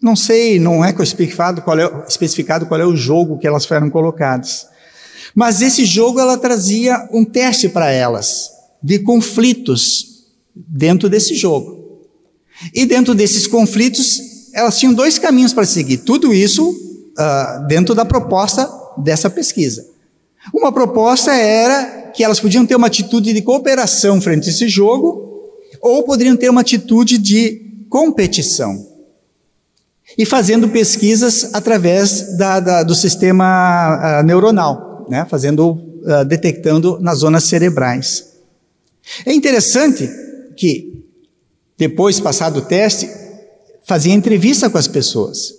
Não 0.00 0.14
sei, 0.14 0.60
não 0.60 0.84
é 0.84 0.90
especificado 0.90 1.62
qual 1.62 1.78
é, 1.78 2.04
especificado 2.08 2.66
qual 2.66 2.80
é 2.80 2.86
o 2.86 2.94
jogo 2.94 3.38
que 3.38 3.46
elas 3.46 3.66
foram 3.66 3.90
colocadas. 3.90 4.66
Mas 5.34 5.60
esse 5.60 5.84
jogo 5.84 6.20
ela 6.20 6.38
trazia 6.38 7.08
um 7.12 7.24
teste 7.24 7.68
para 7.68 7.90
elas 7.90 8.50
de 8.82 9.00
conflitos 9.00 10.26
dentro 10.54 11.08
desse 11.08 11.34
jogo. 11.34 12.06
E 12.74 12.86
dentro 12.86 13.14
desses 13.14 13.46
conflitos, 13.46 14.50
elas 14.52 14.78
tinham 14.78 14.94
dois 14.94 15.18
caminhos 15.18 15.52
para 15.52 15.66
seguir. 15.66 15.98
Tudo 15.98 16.32
isso 16.32 16.70
uh, 16.70 17.66
dentro 17.66 17.94
da 17.94 18.04
proposta 18.04 18.70
dessa 18.96 19.28
pesquisa. 19.28 19.86
Uma 20.52 20.72
proposta 20.72 21.32
era 21.34 22.10
que 22.14 22.24
elas 22.24 22.40
podiam 22.40 22.64
ter 22.64 22.74
uma 22.74 22.86
atitude 22.86 23.32
de 23.32 23.42
cooperação 23.42 24.20
frente 24.20 24.48
a 24.48 24.52
esse 24.52 24.68
jogo, 24.68 25.26
ou 25.80 26.02
poderiam 26.02 26.36
ter 26.36 26.48
uma 26.48 26.62
atitude 26.62 27.18
de 27.18 27.84
competição 27.88 28.87
e 30.16 30.24
fazendo 30.24 30.68
pesquisas 30.68 31.50
através 31.52 32.36
da, 32.36 32.60
da, 32.60 32.82
do 32.82 32.94
sistema 32.94 34.20
uh, 34.20 34.24
neuronal, 34.24 35.06
né? 35.08 35.26
fazendo, 35.28 35.72
uh, 35.72 36.24
detectando 36.26 36.98
nas 37.00 37.18
zonas 37.18 37.48
cerebrais. 37.48 38.26
É 39.26 39.32
interessante 39.32 40.08
que, 40.56 41.04
depois, 41.76 42.20
passado 42.20 42.58
o 42.58 42.62
teste, 42.62 43.08
fazia 43.84 44.14
entrevista 44.14 44.70
com 44.70 44.78
as 44.78 44.88
pessoas. 44.88 45.54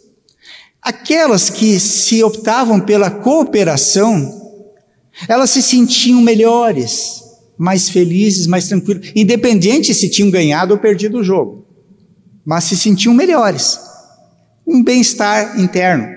Aquelas 0.82 1.50
que 1.50 1.80
se 1.80 2.24
optavam 2.24 2.80
pela 2.80 3.10
cooperação, 3.12 4.62
elas 5.28 5.50
se 5.50 5.62
sentiam 5.62 6.22
melhores, 6.22 7.24
mais 7.58 7.90
felizes, 7.90 8.48
mais 8.48 8.68
tranquilas, 8.68 9.12
independente 9.16 9.94
se 9.94 10.10
tinham 10.10 10.32
ganhado 10.32 10.74
ou 10.74 10.80
perdido 10.80 11.20
o 11.20 11.24
jogo, 11.24 11.66
mas 12.46 12.64
se 12.64 12.78
sentiam 12.78 13.14
melhores 13.14 13.89
um 14.70 14.84
bem-estar 14.84 15.60
interno, 15.60 16.08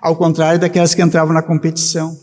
ao 0.00 0.14
contrário 0.14 0.60
daquelas 0.60 0.94
que 0.94 1.02
entravam 1.02 1.34
na 1.34 1.42
competição. 1.42 2.16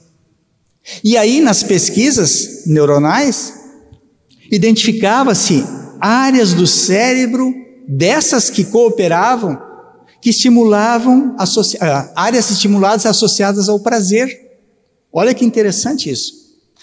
E 1.03 1.17
aí, 1.17 1.41
nas 1.41 1.62
pesquisas 1.62 2.65
neuronais, 2.65 3.53
identificava-se 4.49 5.65
áreas 5.99 6.53
do 6.53 6.65
cérebro 6.65 7.53
dessas 7.86 8.49
que 8.49 8.63
cooperavam, 8.63 9.62
que 10.21 10.29
estimulavam, 10.29 11.36
ah, 11.82 12.12
áreas 12.15 12.49
estimuladas 12.49 13.06
associadas 13.06 13.67
ao 13.67 13.82
prazer. 13.82 14.29
Olha 15.12 15.34
que 15.34 15.43
interessante 15.43 16.10
isso. 16.10 16.34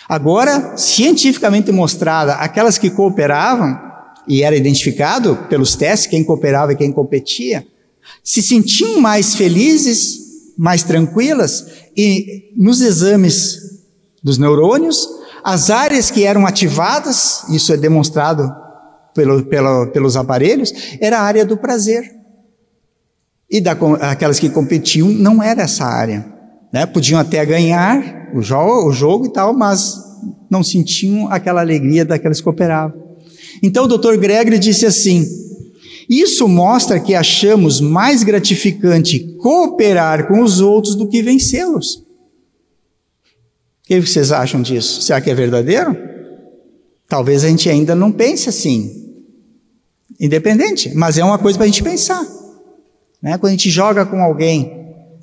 Agora, 0.06 0.76
cientificamente 0.76 1.72
mostrada, 1.72 2.34
aquelas 2.34 2.76
que 2.76 2.90
cooperavam, 2.90 3.88
e 4.28 4.42
era 4.42 4.54
identificado 4.54 5.36
pelos 5.48 5.74
testes 5.74 6.10
quem 6.10 6.22
cooperava 6.22 6.72
e 6.72 6.76
quem 6.76 6.92
competia, 6.92 7.66
se 8.22 8.42
sentiam 8.42 9.00
mais 9.00 9.34
felizes, 9.34 10.18
mais 10.56 10.82
tranquilas, 10.82 11.66
e 11.96 12.52
nos 12.56 12.80
exames 12.80 13.58
dos 14.22 14.38
neurônios, 14.38 15.08
as 15.42 15.70
áreas 15.70 16.10
que 16.10 16.24
eram 16.24 16.46
ativadas, 16.46 17.44
isso 17.50 17.72
é 17.72 17.76
demonstrado 17.76 18.52
pelo, 19.14 19.42
pelo, 19.44 19.86
pelos 19.88 20.16
aparelhos, 20.16 20.72
era 21.00 21.18
a 21.18 21.22
área 21.22 21.44
do 21.44 21.56
prazer. 21.56 22.14
E 23.50 23.60
da, 23.60 23.76
aquelas 24.02 24.38
que 24.38 24.48
competiam 24.48 25.08
não 25.08 25.42
era 25.42 25.62
essa 25.62 25.84
área. 25.84 26.24
Né? 26.72 26.86
Podiam 26.86 27.18
até 27.18 27.44
ganhar 27.44 28.30
o 28.34 28.42
jogo, 28.42 28.88
o 28.88 28.92
jogo 28.92 29.26
e 29.26 29.32
tal, 29.32 29.52
mas 29.52 29.96
não 30.48 30.62
sentiam 30.62 31.30
aquela 31.30 31.60
alegria 31.60 32.04
daquelas 32.04 32.38
que 32.38 32.44
cooperavam. 32.44 33.10
Então 33.62 33.84
o 33.84 33.88
Dr. 33.88 34.16
Gregory 34.16 34.58
disse 34.58 34.86
assim: 34.86 35.26
isso 36.10 36.48
mostra 36.48 36.98
que 36.98 37.14
achamos 37.14 37.80
mais 37.80 38.24
gratificante 38.24 39.20
cooperar 39.38 40.26
com 40.26 40.42
os 40.42 40.60
outros 40.60 40.96
do 40.96 41.06
que 41.06 41.22
vencê-los. 41.22 41.98
O 41.98 42.04
que 43.84 44.00
vocês 44.00 44.32
acham 44.32 44.60
disso? 44.60 45.02
Será 45.02 45.20
que 45.20 45.30
é 45.30 45.34
verdadeiro? 45.34 45.96
Talvez 47.08 47.44
a 47.44 47.48
gente 47.48 47.70
ainda 47.70 47.94
não 47.94 48.10
pense 48.10 48.48
assim, 48.48 49.14
independente, 50.18 50.92
mas 50.94 51.16
é 51.16 51.24
uma 51.24 51.38
coisa 51.38 51.56
para 51.56 51.64
a 51.64 51.68
gente 51.68 51.82
pensar. 51.82 52.26
Né? 53.22 53.38
Quando 53.38 53.50
a 53.50 53.56
gente 53.56 53.70
joga 53.70 54.04
com 54.04 54.20
alguém, 54.20 54.72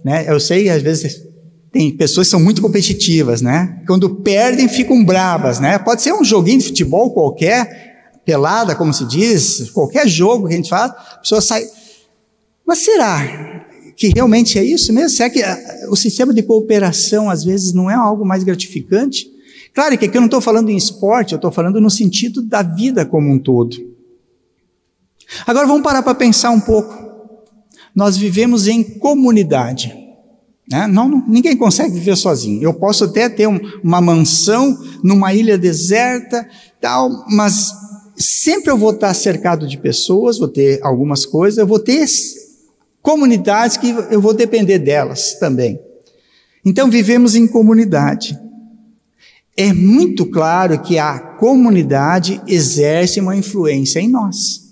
né? 0.05 0.25
eu 0.25 0.39
sei, 0.39 0.69
às 0.69 0.81
vezes 0.81 1.21
tem 1.69 1.91
pessoas 1.91 2.27
que 2.27 2.31
são 2.31 2.39
muito 2.39 2.61
competitivas, 2.61 3.41
né? 3.41 3.81
Quando 3.85 4.09
perdem, 4.15 4.69
ficam 4.69 5.03
bravas, 5.03 5.59
né? 5.59 5.77
Pode 5.77 6.01
ser 6.01 6.13
um 6.13 6.23
joguinho 6.23 6.59
de 6.59 6.65
futebol 6.67 7.11
qualquer, 7.11 7.96
pelada, 8.27 8.75
como 8.75 8.93
se 8.93 9.05
diz, 9.05 9.69
qualquer 9.71 10.05
jogo 10.05 10.49
que 10.49 10.53
a 10.53 10.57
gente 10.57 10.69
faz, 10.69 10.91
a 10.91 11.19
pessoa 11.19 11.39
sai. 11.39 11.65
Mas 12.65 12.79
será 12.79 13.63
que 13.95 14.09
realmente 14.09 14.59
é 14.59 14.63
isso 14.65 14.91
mesmo? 14.91 15.11
Será 15.11 15.29
que 15.29 15.41
ah, 15.41 15.57
o 15.89 15.95
sistema 15.95 16.33
de 16.33 16.43
cooperação 16.43 17.29
às 17.29 17.45
vezes 17.45 17.71
não 17.71 17.89
é 17.89 17.93
algo 17.93 18.25
mais 18.25 18.43
gratificante? 18.43 19.31
Claro 19.73 19.97
que 19.97 20.03
aqui 20.03 20.17
eu 20.17 20.21
não 20.21 20.27
estou 20.27 20.41
falando 20.41 20.69
em 20.69 20.75
esporte, 20.75 21.31
eu 21.31 21.37
estou 21.37 21.53
falando 21.53 21.79
no 21.79 21.89
sentido 21.89 22.41
da 22.41 22.61
vida 22.61 23.05
como 23.05 23.31
um 23.31 23.39
todo. 23.39 23.77
Agora 25.45 25.65
vamos 25.65 25.83
parar 25.83 26.03
para 26.03 26.13
pensar 26.13 26.49
um 26.49 26.59
pouco. 26.59 26.93
Nós 27.95 28.17
vivemos 28.17 28.67
em 28.67 28.83
comunidade. 28.83 29.95
Né? 30.69 30.85
Não, 30.85 31.23
ninguém 31.25 31.55
consegue 31.55 31.93
viver 31.93 32.17
sozinho. 32.17 32.61
Eu 32.61 32.73
posso 32.73 33.05
até 33.05 33.29
ter 33.29 33.47
um, 33.47 33.57
uma 33.81 34.01
mansão 34.01 34.77
numa 35.01 35.33
ilha 35.33 35.57
deserta, 35.57 36.45
tal, 36.81 37.25
mas 37.29 37.86
sempre 38.17 38.71
eu 38.71 38.77
vou 38.77 38.91
estar 38.91 39.13
cercado 39.13 39.67
de 39.67 39.77
pessoas, 39.77 40.39
vou 40.39 40.47
ter 40.47 40.79
algumas 40.83 41.25
coisas, 41.25 41.57
eu 41.57 41.67
vou 41.67 41.79
ter 41.79 42.05
comunidades 43.01 43.77
que 43.77 43.89
eu 43.89 44.19
vou 44.19 44.33
depender 44.33 44.79
delas 44.79 45.35
também. 45.39 45.79
Então 46.65 46.89
vivemos 46.89 47.35
em 47.35 47.47
comunidade. 47.47 48.37
É 49.55 49.71
muito 49.71 50.25
claro 50.25 50.81
que 50.81 50.99
a 50.99 51.17
comunidade 51.17 52.41
exerce 52.45 53.19
uma 53.19 53.35
influência 53.35 53.99
em 53.99 54.09
nós. 54.09 54.67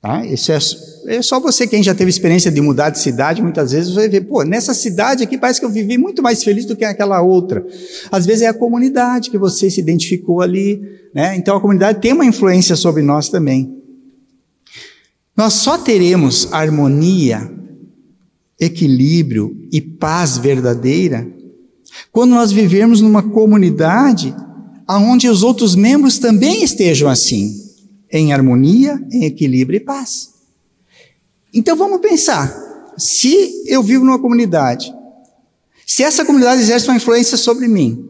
Tá? 0.00 0.24
Isso 0.24 0.50
é, 0.50 0.58
é 1.06 1.22
só 1.22 1.40
você, 1.40 1.66
quem 1.66 1.82
já 1.82 1.94
teve 1.94 2.10
experiência 2.10 2.50
de 2.50 2.60
mudar 2.60 2.90
de 2.90 2.98
cidade, 2.98 3.42
muitas 3.42 3.72
vezes 3.72 3.94
vai 3.94 4.08
ver, 4.08 4.22
pô, 4.22 4.42
nessa 4.42 4.74
cidade 4.74 5.24
aqui 5.24 5.36
parece 5.38 5.60
que 5.60 5.66
eu 5.66 5.70
vivi 5.70 5.98
muito 5.98 6.22
mais 6.22 6.42
feliz 6.42 6.64
do 6.64 6.76
que 6.76 6.84
aquela 6.84 7.20
outra. 7.20 7.64
Às 8.10 8.26
vezes 8.26 8.42
é 8.42 8.46
a 8.46 8.54
comunidade 8.54 9.30
que 9.30 9.38
você 9.38 9.70
se 9.70 9.80
identificou 9.80 10.40
ali, 10.40 10.80
né? 11.14 11.36
Então 11.36 11.56
a 11.56 11.60
comunidade 11.60 12.00
tem 12.00 12.12
uma 12.12 12.24
influência 12.24 12.76
sobre 12.76 13.02
nós 13.02 13.28
também. 13.28 13.76
Nós 15.36 15.54
só 15.54 15.78
teremos 15.78 16.52
harmonia, 16.52 17.50
equilíbrio 18.60 19.56
e 19.72 19.80
paz 19.80 20.38
verdadeira 20.38 21.26
quando 22.10 22.30
nós 22.30 22.52
vivermos 22.52 23.00
numa 23.00 23.22
comunidade 23.22 24.34
onde 24.88 25.28
os 25.28 25.42
outros 25.42 25.74
membros 25.74 26.18
também 26.18 26.62
estejam 26.62 27.08
assim 27.08 27.60
em 28.10 28.32
harmonia, 28.32 29.02
em 29.10 29.24
equilíbrio 29.24 29.78
e 29.78 29.80
paz. 29.80 30.31
Então 31.52 31.76
vamos 31.76 32.00
pensar: 32.00 32.92
se 32.96 33.64
eu 33.66 33.82
vivo 33.82 34.04
numa 34.04 34.18
comunidade, 34.18 34.92
se 35.86 36.02
essa 36.02 36.24
comunidade 36.24 36.62
exerce 36.62 36.88
uma 36.88 36.96
influência 36.96 37.36
sobre 37.36 37.68
mim, 37.68 38.08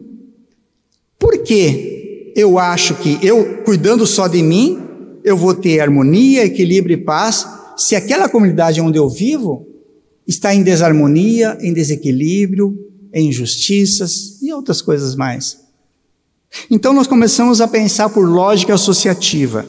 por 1.19 1.37
que 1.39 2.33
eu 2.35 2.57
acho 2.57 2.95
que 2.95 3.19
eu, 3.21 3.63
cuidando 3.63 4.07
só 4.07 4.27
de 4.27 4.41
mim, 4.41 4.79
eu 5.23 5.37
vou 5.37 5.53
ter 5.53 5.79
harmonia, 5.79 6.45
equilíbrio 6.45 6.95
e 6.95 7.03
paz, 7.03 7.45
se 7.77 7.95
aquela 7.95 8.29
comunidade 8.29 8.81
onde 8.81 8.97
eu 8.97 9.09
vivo 9.09 9.67
está 10.27 10.53
em 10.53 10.63
desarmonia, 10.63 11.57
em 11.61 11.73
desequilíbrio, 11.73 12.77
em 13.13 13.29
injustiças 13.29 14.41
e 14.41 14.51
outras 14.53 14.81
coisas 14.81 15.15
mais? 15.15 15.59
Então 16.69 16.93
nós 16.93 17.07
começamos 17.07 17.61
a 17.61 17.67
pensar 17.67 18.09
por 18.09 18.27
lógica 18.27 18.73
associativa. 18.73 19.65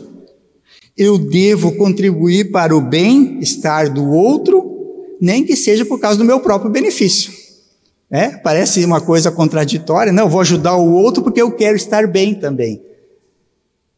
Eu 0.97 1.19
devo 1.19 1.73
contribuir 1.77 2.53
para 2.53 2.77
o 2.77 2.81
bem-estar 2.81 3.93
do 3.93 4.09
outro, 4.09 5.17
nem 5.21 5.45
que 5.45 5.57
seja 5.57 5.85
por 5.85 5.99
causa 5.99 6.19
do 6.19 6.25
meu 6.25 6.41
próprio 6.41 6.71
benefício. 6.71 7.33
É? 8.11 8.29
Parece 8.29 8.85
uma 8.85 9.01
coisa 9.01 9.33
contraditória. 9.33 10.13
Não, 10.13 10.25
eu 10.25 10.31
vou 10.31 10.41
ajudar 10.41 10.77
o 10.77 10.93
outro 10.93 11.23
porque 11.23 11.43
eu 11.43 11.51
quero 11.51 11.77
estar 11.77 12.07
bem 12.07 12.35
também. 12.35 12.81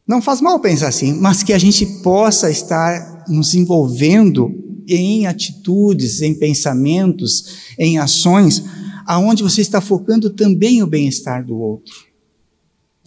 Não 0.07 0.21
faz 0.21 0.41
mal 0.41 0.59
pensar 0.59 0.87
assim, 0.87 1.13
mas 1.13 1.43
que 1.43 1.53
a 1.53 1.57
gente 1.57 1.85
possa 2.01 2.49
estar 2.49 3.25
nos 3.27 3.53
envolvendo 3.53 4.51
em 4.87 5.27
atitudes, 5.27 6.21
em 6.21 6.33
pensamentos, 6.33 7.73
em 7.77 7.99
ações, 7.99 8.63
aonde 9.05 9.43
você 9.43 9.61
está 9.61 9.81
focando 9.81 10.29
também 10.29 10.81
o 10.81 10.87
bem-estar 10.87 11.45
do 11.45 11.57
outro. 11.57 12.06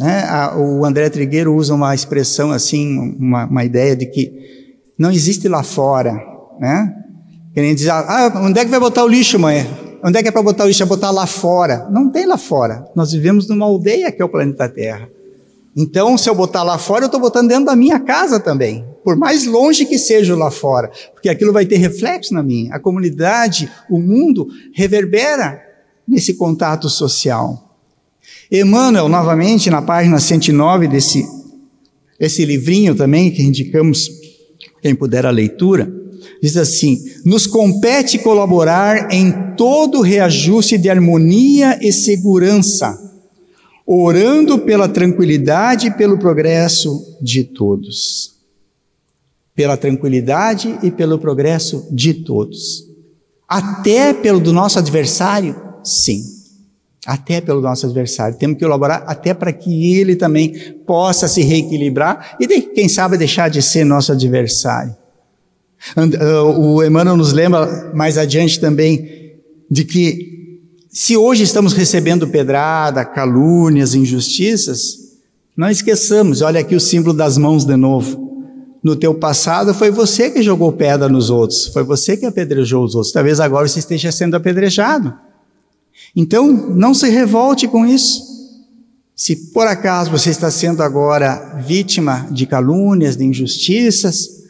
Né? 0.00 0.24
o 0.56 0.84
André 0.84 1.10
Trigueiro 1.10 1.54
usa 1.54 1.74
uma 1.74 1.94
expressão 1.94 2.50
assim, 2.50 2.98
uma, 3.18 3.44
uma 3.44 3.64
ideia 3.64 3.94
de 3.94 4.06
que 4.06 4.32
não 4.98 5.10
existe 5.10 5.46
lá 5.46 5.62
fora, 5.62 6.14
né? 6.58 6.94
Querendo 7.52 7.76
dizer, 7.76 7.90
ah, 7.90 8.32
onde 8.36 8.58
é 8.60 8.64
que 8.64 8.70
vai 8.70 8.80
botar 8.80 9.04
o 9.04 9.08
lixo, 9.08 9.38
mãe? 9.38 9.68
Onde 10.02 10.18
é 10.18 10.22
que 10.22 10.28
é 10.28 10.30
para 10.30 10.42
botar 10.42 10.64
o 10.64 10.68
lixo? 10.68 10.82
É 10.82 10.86
botar 10.86 11.10
lá 11.10 11.26
fora. 11.26 11.88
Não 11.90 12.10
tem 12.10 12.26
lá 12.26 12.38
fora. 12.38 12.84
Nós 12.94 13.12
vivemos 13.12 13.48
numa 13.48 13.66
aldeia 13.66 14.10
que 14.10 14.22
é 14.22 14.24
o 14.24 14.28
planeta 14.28 14.68
Terra. 14.68 15.08
Então, 15.76 16.16
se 16.16 16.28
eu 16.28 16.34
botar 16.34 16.62
lá 16.62 16.78
fora, 16.78 17.04
eu 17.04 17.06
estou 17.06 17.20
botando 17.20 17.48
dentro 17.48 17.66
da 17.66 17.76
minha 17.76 17.98
casa 18.00 18.40
também. 18.40 18.84
Por 19.04 19.16
mais 19.16 19.46
longe 19.46 19.84
que 19.84 19.98
seja 19.98 20.36
lá 20.36 20.50
fora. 20.50 20.90
Porque 21.12 21.28
aquilo 21.28 21.52
vai 21.52 21.66
ter 21.66 21.76
reflexo 21.76 22.32
na 22.34 22.42
minha. 22.42 22.74
A 22.74 22.78
comunidade, 22.78 23.70
o 23.88 23.98
mundo, 23.98 24.48
reverbera 24.72 25.60
nesse 26.06 26.34
contato 26.34 26.88
social. 26.88 27.69
Emmanuel, 28.50 29.08
novamente, 29.08 29.70
na 29.70 29.80
página 29.80 30.18
109 30.18 30.88
desse 30.88 31.24
esse 32.20 32.44
livrinho 32.44 32.94
também, 32.94 33.30
que 33.30 33.42
indicamos 33.42 34.10
quem 34.82 34.94
puder 34.94 35.24
a 35.24 35.30
leitura, 35.30 35.90
diz 36.42 36.54
assim: 36.56 37.02
nos 37.24 37.46
compete 37.46 38.18
colaborar 38.18 39.10
em 39.10 39.54
todo 39.56 40.02
reajuste 40.02 40.76
de 40.76 40.90
harmonia 40.90 41.78
e 41.80 41.90
segurança, 41.90 42.98
orando 43.86 44.58
pela 44.58 44.86
tranquilidade 44.86 45.86
e 45.86 45.90
pelo 45.92 46.18
progresso 46.18 47.16
de 47.22 47.44
todos. 47.44 48.38
Pela 49.54 49.76
tranquilidade 49.76 50.78
e 50.82 50.90
pelo 50.90 51.18
progresso 51.18 51.88
de 51.90 52.12
todos. 52.12 52.86
Até 53.48 54.12
pelo 54.12 54.40
do 54.40 54.52
nosso 54.52 54.78
adversário? 54.78 55.56
Sim 55.82 56.39
até 57.06 57.40
pelo 57.40 57.60
nosso 57.60 57.86
adversário. 57.86 58.36
Temos 58.36 58.56
que 58.56 58.64
colaborar 58.64 59.04
até 59.06 59.32
para 59.32 59.52
que 59.52 59.94
ele 59.98 60.16
também 60.16 60.74
possa 60.86 61.26
se 61.28 61.42
reequilibrar 61.42 62.36
e, 62.38 62.46
quem 62.46 62.88
sabe, 62.88 63.16
deixar 63.16 63.48
de 63.48 63.62
ser 63.62 63.84
nosso 63.84 64.12
adversário. 64.12 64.94
Uh, 65.96 66.60
o 66.60 66.84
Emmanuel 66.84 67.16
nos 67.16 67.32
lembra 67.32 67.90
mais 67.94 68.18
adiante 68.18 68.60
também 68.60 69.34
de 69.70 69.84
que 69.84 70.60
se 70.90 71.16
hoje 71.16 71.42
estamos 71.42 71.72
recebendo 71.72 72.28
pedrada, 72.28 73.04
calúnias, 73.04 73.94
injustiças, 73.94 74.98
não 75.56 75.70
esqueçamos, 75.70 76.42
olha 76.42 76.60
aqui 76.60 76.74
o 76.74 76.80
símbolo 76.80 77.14
das 77.14 77.38
mãos 77.38 77.64
de 77.64 77.76
novo. 77.76 78.28
No 78.82 78.96
teu 78.96 79.14
passado 79.14 79.72
foi 79.72 79.90
você 79.90 80.30
que 80.30 80.42
jogou 80.42 80.72
pedra 80.72 81.08
nos 81.08 81.30
outros, 81.30 81.66
foi 81.66 81.82
você 81.82 82.16
que 82.16 82.26
apedrejou 82.26 82.84
os 82.84 82.94
outros. 82.94 83.12
Talvez 83.12 83.40
agora 83.40 83.68
você 83.68 83.78
esteja 83.78 84.10
sendo 84.10 84.36
apedrejado. 84.36 85.14
Então, 86.14 86.50
não 86.50 86.92
se 86.92 87.08
revolte 87.08 87.68
com 87.68 87.86
isso. 87.86 88.30
Se 89.14 89.36
por 89.52 89.66
acaso 89.66 90.10
você 90.10 90.30
está 90.30 90.50
sendo 90.50 90.82
agora 90.82 91.62
vítima 91.66 92.26
de 92.30 92.46
calúnias, 92.46 93.16
de 93.16 93.24
injustiças, 93.24 94.40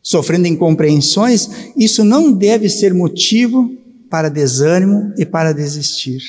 sofrendo 0.00 0.46
incompreensões, 0.46 1.48
isso 1.76 2.04
não 2.04 2.32
deve 2.32 2.68
ser 2.68 2.94
motivo 2.94 3.76
para 4.08 4.28
desânimo 4.28 5.12
e 5.18 5.24
para 5.24 5.52
desistir. 5.52 6.22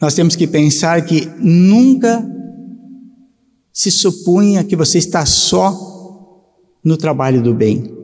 Nós 0.00 0.14
temos 0.14 0.34
que 0.34 0.46
pensar 0.46 1.04
que 1.04 1.26
nunca 1.38 2.28
se 3.72 3.90
supunha 3.90 4.64
que 4.64 4.76
você 4.76 4.98
está 4.98 5.24
só 5.24 5.94
no 6.82 6.96
trabalho 6.96 7.42
do 7.42 7.54
bem. 7.54 8.03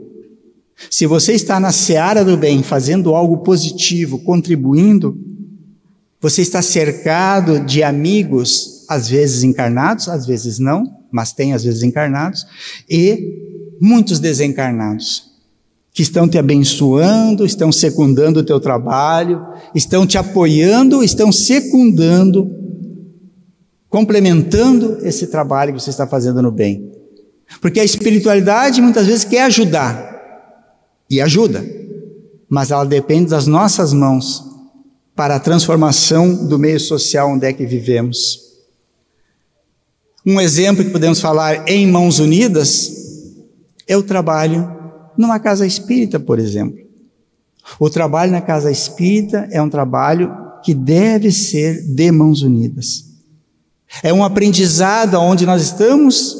Se 0.88 1.06
você 1.06 1.32
está 1.32 1.60
na 1.60 1.72
seara 1.72 2.24
do 2.24 2.36
bem, 2.36 2.62
fazendo 2.62 3.14
algo 3.14 3.38
positivo, 3.38 4.18
contribuindo, 4.20 5.18
você 6.20 6.42
está 6.42 6.62
cercado 6.62 7.60
de 7.60 7.82
amigos, 7.82 8.84
às 8.88 9.08
vezes 9.08 9.42
encarnados, 9.42 10.08
às 10.08 10.26
vezes 10.26 10.58
não, 10.58 10.84
mas 11.10 11.32
tem 11.32 11.52
às 11.52 11.64
vezes 11.64 11.82
encarnados, 11.82 12.46
e 12.88 13.78
muitos 13.80 14.20
desencarnados, 14.20 15.30
que 15.92 16.02
estão 16.02 16.28
te 16.28 16.38
abençoando, 16.38 17.44
estão 17.44 17.72
secundando 17.72 18.40
o 18.40 18.44
teu 18.44 18.60
trabalho, 18.60 19.44
estão 19.74 20.06
te 20.06 20.16
apoiando, 20.16 21.02
estão 21.02 21.32
secundando, 21.32 22.48
complementando 23.88 24.98
esse 25.02 25.26
trabalho 25.26 25.74
que 25.74 25.80
você 25.80 25.90
está 25.90 26.06
fazendo 26.06 26.40
no 26.40 26.52
bem. 26.52 26.92
Porque 27.60 27.80
a 27.80 27.84
espiritualidade 27.84 28.80
muitas 28.80 29.06
vezes 29.06 29.24
quer 29.24 29.42
ajudar, 29.42 30.19
e 31.10 31.20
ajuda, 31.20 31.64
mas 32.48 32.70
ela 32.70 32.84
depende 32.84 33.30
das 33.30 33.46
nossas 33.46 33.92
mãos 33.92 34.44
para 35.16 35.36
a 35.36 35.40
transformação 35.40 36.46
do 36.46 36.58
meio 36.58 36.78
social 36.78 37.30
onde 37.32 37.46
é 37.46 37.52
que 37.52 37.66
vivemos. 37.66 38.50
Um 40.24 40.40
exemplo 40.40 40.84
que 40.84 40.90
podemos 40.90 41.20
falar 41.20 41.68
em 41.68 41.86
mãos 41.86 42.18
unidas 42.18 42.92
é 43.88 43.96
o 43.96 44.02
trabalho 44.02 44.70
numa 45.18 45.40
casa 45.40 45.66
espírita, 45.66 46.20
por 46.20 46.38
exemplo. 46.38 46.78
O 47.78 47.90
trabalho 47.90 48.32
na 48.32 48.40
casa 48.40 48.70
espírita 48.70 49.48
é 49.50 49.60
um 49.60 49.68
trabalho 49.68 50.34
que 50.62 50.74
deve 50.74 51.32
ser 51.32 51.82
de 51.82 52.10
mãos 52.12 52.42
unidas. 52.42 53.04
É 54.02 54.12
um 54.12 54.22
aprendizado 54.22 55.14
onde 55.14 55.44
nós 55.44 55.62
estamos 55.62 56.36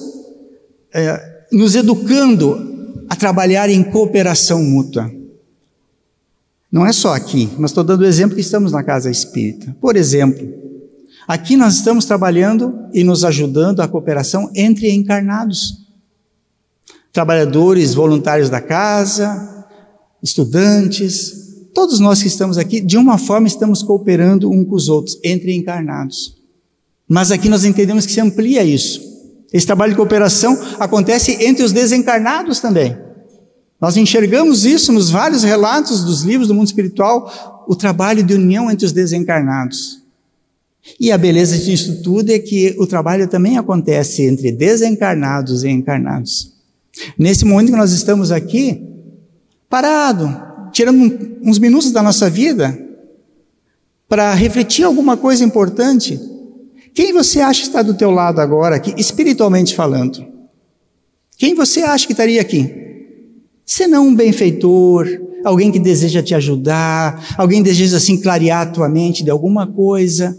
é, 0.93 1.45
nos 1.51 1.75
educando 1.75 2.70
a 3.11 3.17
trabalhar 3.17 3.69
em 3.69 3.83
cooperação 3.83 4.63
mútua. 4.63 5.11
Não 6.71 6.87
é 6.87 6.93
só 6.93 7.13
aqui, 7.13 7.51
mas 7.59 7.73
estou 7.73 7.83
dando 7.83 8.03
o 8.03 8.07
exemplo 8.07 8.37
que 8.37 8.41
estamos 8.41 8.71
na 8.71 8.85
casa 8.85 9.11
espírita. 9.11 9.77
Por 9.81 9.97
exemplo, 9.97 10.49
aqui 11.27 11.57
nós 11.57 11.75
estamos 11.75 12.05
trabalhando 12.05 12.73
e 12.93 13.03
nos 13.03 13.25
ajudando 13.25 13.81
a 13.81 13.89
cooperação 13.89 14.49
entre 14.55 14.93
encarnados. 14.93 15.81
trabalhadores 17.13 17.95
voluntários 17.95 18.49
da 18.49 18.61
casa, 18.61 19.67
estudantes, 20.23 21.67
todos 21.75 21.99
nós 21.99 22.23
que 22.23 22.29
estamos 22.29 22.57
aqui, 22.59 22.81
de 22.81 22.97
uma 22.97 23.19
forma 23.19 23.49
estamos 23.49 23.83
cooperando 23.83 24.49
um 24.49 24.65
com 24.65 24.77
os 24.77 24.89
outros, 24.89 25.19
entre 25.25 25.53
encarnados. 25.53 26.37
Mas 27.09 27.33
aqui 27.33 27.49
nós 27.49 27.65
entendemos 27.65 28.07
que 28.07 28.13
se 28.13 28.21
amplia 28.21 28.63
isso. 28.63 29.01
Esse 29.53 29.67
trabalho 29.67 29.91
de 29.91 29.97
cooperação 29.97 30.57
acontece 30.79 31.45
entre 31.45 31.65
os 31.65 31.73
desencarnados 31.73 32.61
também. 32.61 32.97
Nós 33.81 33.97
enxergamos 33.97 34.67
isso 34.67 34.93
nos 34.93 35.11
vários 35.11 35.43
relatos 35.43 36.05
dos 36.05 36.23
livros 36.23 36.49
do 36.49 36.55
mundo 36.55 36.67
espiritual, 36.67 37.65
o 37.67 37.75
trabalho 37.75 38.23
de 38.23 38.35
união 38.35 38.71
entre 38.71 38.85
os 38.85 38.93
desencarnados. 38.93 40.03
E 40.99 41.11
a 41.11 41.17
beleza 41.17 41.57
disso 41.57 42.03
tudo 42.03 42.31
é 42.31 42.39
que 42.39 42.77
o 42.79 42.87
trabalho 42.87 43.27
também 43.29 43.57
acontece 43.57 44.23
entre 44.23 44.53
desencarnados 44.53 45.65
e 45.65 45.69
encarnados. 45.69 46.53
Nesse 47.19 47.45
momento 47.45 47.71
que 47.71 47.79
nós 47.79 47.93
estamos 47.93 48.31
aqui, 48.31 48.83
parado, 49.69 50.29
tirando 50.73 51.39
uns 51.43 51.59
minutos 51.59 51.91
da 51.91 52.03
nossa 52.03 52.29
vida 52.29 52.79
para 54.09 54.35
refletir 54.35 54.85
alguma 54.85 55.17
coisa 55.17 55.45
importante, 55.45 56.21
quem 56.93 57.13
você 57.13 57.41
acha 57.41 57.61
que 57.63 57.69
está 57.69 57.83
do 57.83 57.95
teu 57.95 58.11
lado 58.11 58.41
agora 58.41 58.77
aqui, 58.77 58.93
espiritualmente 58.99 59.75
falando? 59.75 60.27
Quem 61.39 61.55
você 61.55 61.83
acha 61.83 62.07
que 62.07 62.13
estaria 62.13 62.41
aqui? 62.41 62.90
Senão 63.73 64.09
um 64.09 64.15
benfeitor, 64.17 65.07
alguém 65.45 65.71
que 65.71 65.79
deseja 65.79 66.21
te 66.21 66.35
ajudar, 66.35 67.37
alguém 67.39 67.63
deseja 67.63 67.99
assim 67.99 68.21
clarear 68.21 68.63
a 68.63 68.67
tua 68.67 68.89
mente 68.89 69.23
de 69.23 69.31
alguma 69.31 69.65
coisa. 69.65 70.37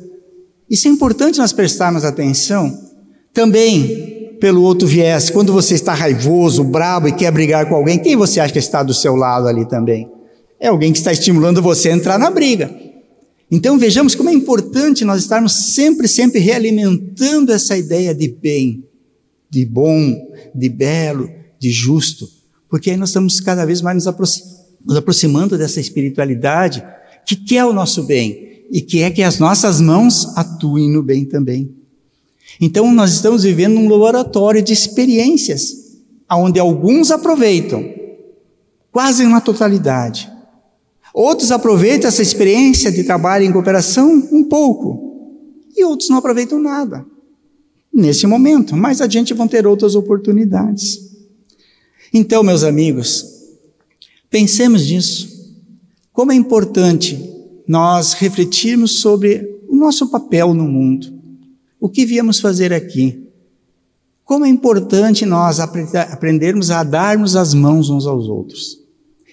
Isso 0.69 0.89
é 0.89 0.91
importante 0.91 1.39
nós 1.39 1.53
prestarmos 1.53 2.03
atenção. 2.03 2.77
Também, 3.33 4.35
pelo 4.41 4.61
outro 4.61 4.85
viés, 4.85 5.29
quando 5.29 5.53
você 5.53 5.75
está 5.75 5.93
raivoso, 5.93 6.61
brabo 6.61 7.07
e 7.07 7.13
quer 7.13 7.31
brigar 7.31 7.69
com 7.69 7.75
alguém, 7.75 7.97
quem 7.99 8.17
você 8.17 8.41
acha 8.41 8.51
que 8.51 8.59
está 8.59 8.83
do 8.83 8.93
seu 8.93 9.15
lado 9.15 9.47
ali 9.47 9.65
também? 9.65 10.11
É 10.59 10.67
alguém 10.67 10.91
que 10.91 10.97
está 10.97 11.13
estimulando 11.13 11.61
você 11.61 11.87
a 11.87 11.93
entrar 11.93 12.19
na 12.19 12.29
briga. 12.29 12.69
Então 13.49 13.79
vejamos 13.79 14.13
como 14.13 14.29
é 14.29 14.33
importante 14.33 15.05
nós 15.05 15.21
estarmos 15.21 15.73
sempre, 15.73 16.05
sempre 16.05 16.41
realimentando 16.41 17.53
essa 17.53 17.77
ideia 17.77 18.13
de 18.13 18.27
bem, 18.27 18.83
de 19.49 19.65
bom, 19.65 20.17
de 20.53 20.67
belo, 20.67 21.29
de 21.57 21.71
justo, 21.71 22.40
porque 22.71 22.89
aí 22.89 22.97
nós 22.97 23.09
estamos 23.09 23.39
cada 23.39 23.65
vez 23.65 23.83
mais 23.83 24.03
nos, 24.03 24.43
aproximando 24.97 25.55
dessa 25.55 25.79
espiritualidade 25.79 26.83
que 27.23 27.35
quer 27.35 27.65
o 27.65 27.73
nosso 27.73 28.01
bem 28.01 28.65
e 28.71 28.81
quer 28.81 29.11
que 29.11 29.21
as 29.21 29.37
nossas 29.37 29.79
mãos 29.79 30.35
atuem 30.35 30.89
no 30.89 31.03
bem 31.03 31.23
também. 31.23 31.75
Então 32.59 32.91
nós 32.91 33.11
estamos 33.11 33.43
vivendo 33.43 33.77
um 33.77 33.87
laboratório 33.87 34.63
de 34.63 34.73
experiências, 34.73 35.99
onde 36.31 36.59
alguns 36.59 37.11
aproveitam, 37.11 37.85
quase 38.91 39.23
na 39.25 39.39
totalidade, 39.39 40.31
Outros 41.13 41.51
aproveitam 41.51 42.07
essa 42.07 42.21
experiência 42.21 42.91
de 42.91 43.03
trabalho 43.03 43.43
em 43.43 43.51
cooperação 43.51 44.09
um 44.31 44.43
pouco, 44.43 45.09
e 45.75 45.83
outros 45.83 46.09
não 46.09 46.17
aproveitam 46.17 46.59
nada 46.59 47.05
nesse 47.93 48.25
momento. 48.25 48.75
Mais 48.75 49.01
adiante 49.01 49.33
vão 49.33 49.47
ter 49.47 49.67
outras 49.67 49.95
oportunidades. 49.95 51.10
Então, 52.13 52.43
meus 52.43 52.63
amigos, 52.63 53.25
pensemos 54.29 54.89
nisso. 54.89 55.29
Como 56.11 56.31
é 56.31 56.35
importante 56.35 57.17
nós 57.67 58.13
refletirmos 58.13 58.99
sobre 58.99 59.61
o 59.69 59.75
nosso 59.75 60.09
papel 60.09 60.53
no 60.53 60.65
mundo, 60.65 61.07
o 61.79 61.87
que 61.87 62.05
viemos 62.05 62.39
fazer 62.39 62.73
aqui. 62.73 63.29
Como 64.25 64.45
é 64.45 64.49
importante 64.49 65.25
nós 65.25 65.59
aprendermos 65.59 66.69
a 66.69 66.83
darmos 66.83 67.35
as 67.35 67.53
mãos 67.53 67.89
uns 67.89 68.05
aos 68.05 68.27
outros. 68.27 68.81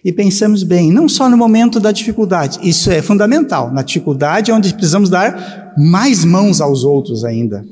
E 0.05 0.13
pensamos 0.13 0.63
bem, 0.63 0.93
não 0.93 1.09
só 1.09 1.29
no 1.29 1.37
momento 1.37 1.81
da 1.81 1.91
dificuldade, 1.91 2.61
isso 2.63 2.91
é 2.91 3.03
fundamental, 3.03 3.73
na 3.73 3.83
dificuldade 3.83 4.51
é 4.51 4.55
onde 4.55 4.73
precisamos 4.73 5.11
dar 5.11 5.75
mais 5.77 6.25
mãos 6.25 6.61
aos 6.61 6.85
outros 6.85 7.25
ainda, 7.25 7.67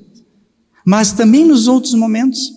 mas 0.84 1.12
também 1.12 1.44
nos 1.44 1.68
outros 1.68 1.94
momentos, 1.94 2.52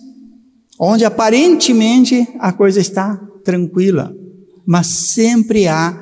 onde 0.82 1.04
aparentemente 1.04 2.26
a 2.38 2.54
coisa 2.54 2.80
está 2.80 3.14
tranquila, 3.44 4.16
mas 4.64 4.86
sempre 4.86 5.68
há 5.68 5.94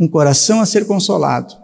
um 0.00 0.08
coração 0.08 0.62
a 0.62 0.66
ser 0.66 0.86
consolado, 0.86 1.54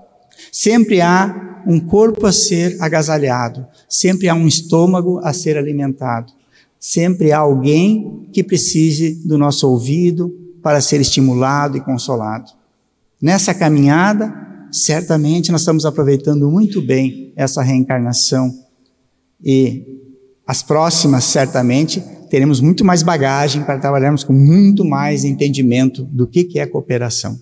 sempre 0.52 1.00
há 1.00 1.62
um 1.66 1.80
corpo 1.80 2.26
a 2.26 2.32
ser 2.32 2.76
agasalhado, 2.82 3.66
sempre 3.88 4.28
há 4.28 4.34
um 4.34 4.46
estômago 4.46 5.20
a 5.24 5.32
ser 5.32 5.56
alimentado, 5.56 6.30
sempre 6.78 7.32
há 7.32 7.38
alguém 7.38 8.28
que 8.30 8.44
precise 8.44 9.26
do 9.26 9.38
nosso 9.38 9.66
ouvido, 9.66 10.42
para 10.62 10.80
ser 10.80 11.00
estimulado 11.00 11.76
e 11.76 11.80
consolado. 11.80 12.50
Nessa 13.20 13.54
caminhada, 13.54 14.34
certamente 14.72 15.52
nós 15.52 15.60
estamos 15.60 15.84
aproveitando 15.84 16.50
muito 16.50 16.80
bem 16.82 17.32
essa 17.36 17.62
reencarnação 17.62 18.50
e 19.42 19.94
as 20.46 20.62
próximas, 20.62 21.24
certamente, 21.24 22.02
teremos 22.34 22.60
muito 22.60 22.84
mais 22.84 23.00
bagagem 23.00 23.62
para 23.62 23.78
trabalharmos 23.78 24.24
com 24.24 24.32
muito 24.32 24.84
mais 24.84 25.22
entendimento 25.22 26.02
do 26.02 26.26
que 26.26 26.58
é 26.58 26.66
cooperação. 26.66 27.38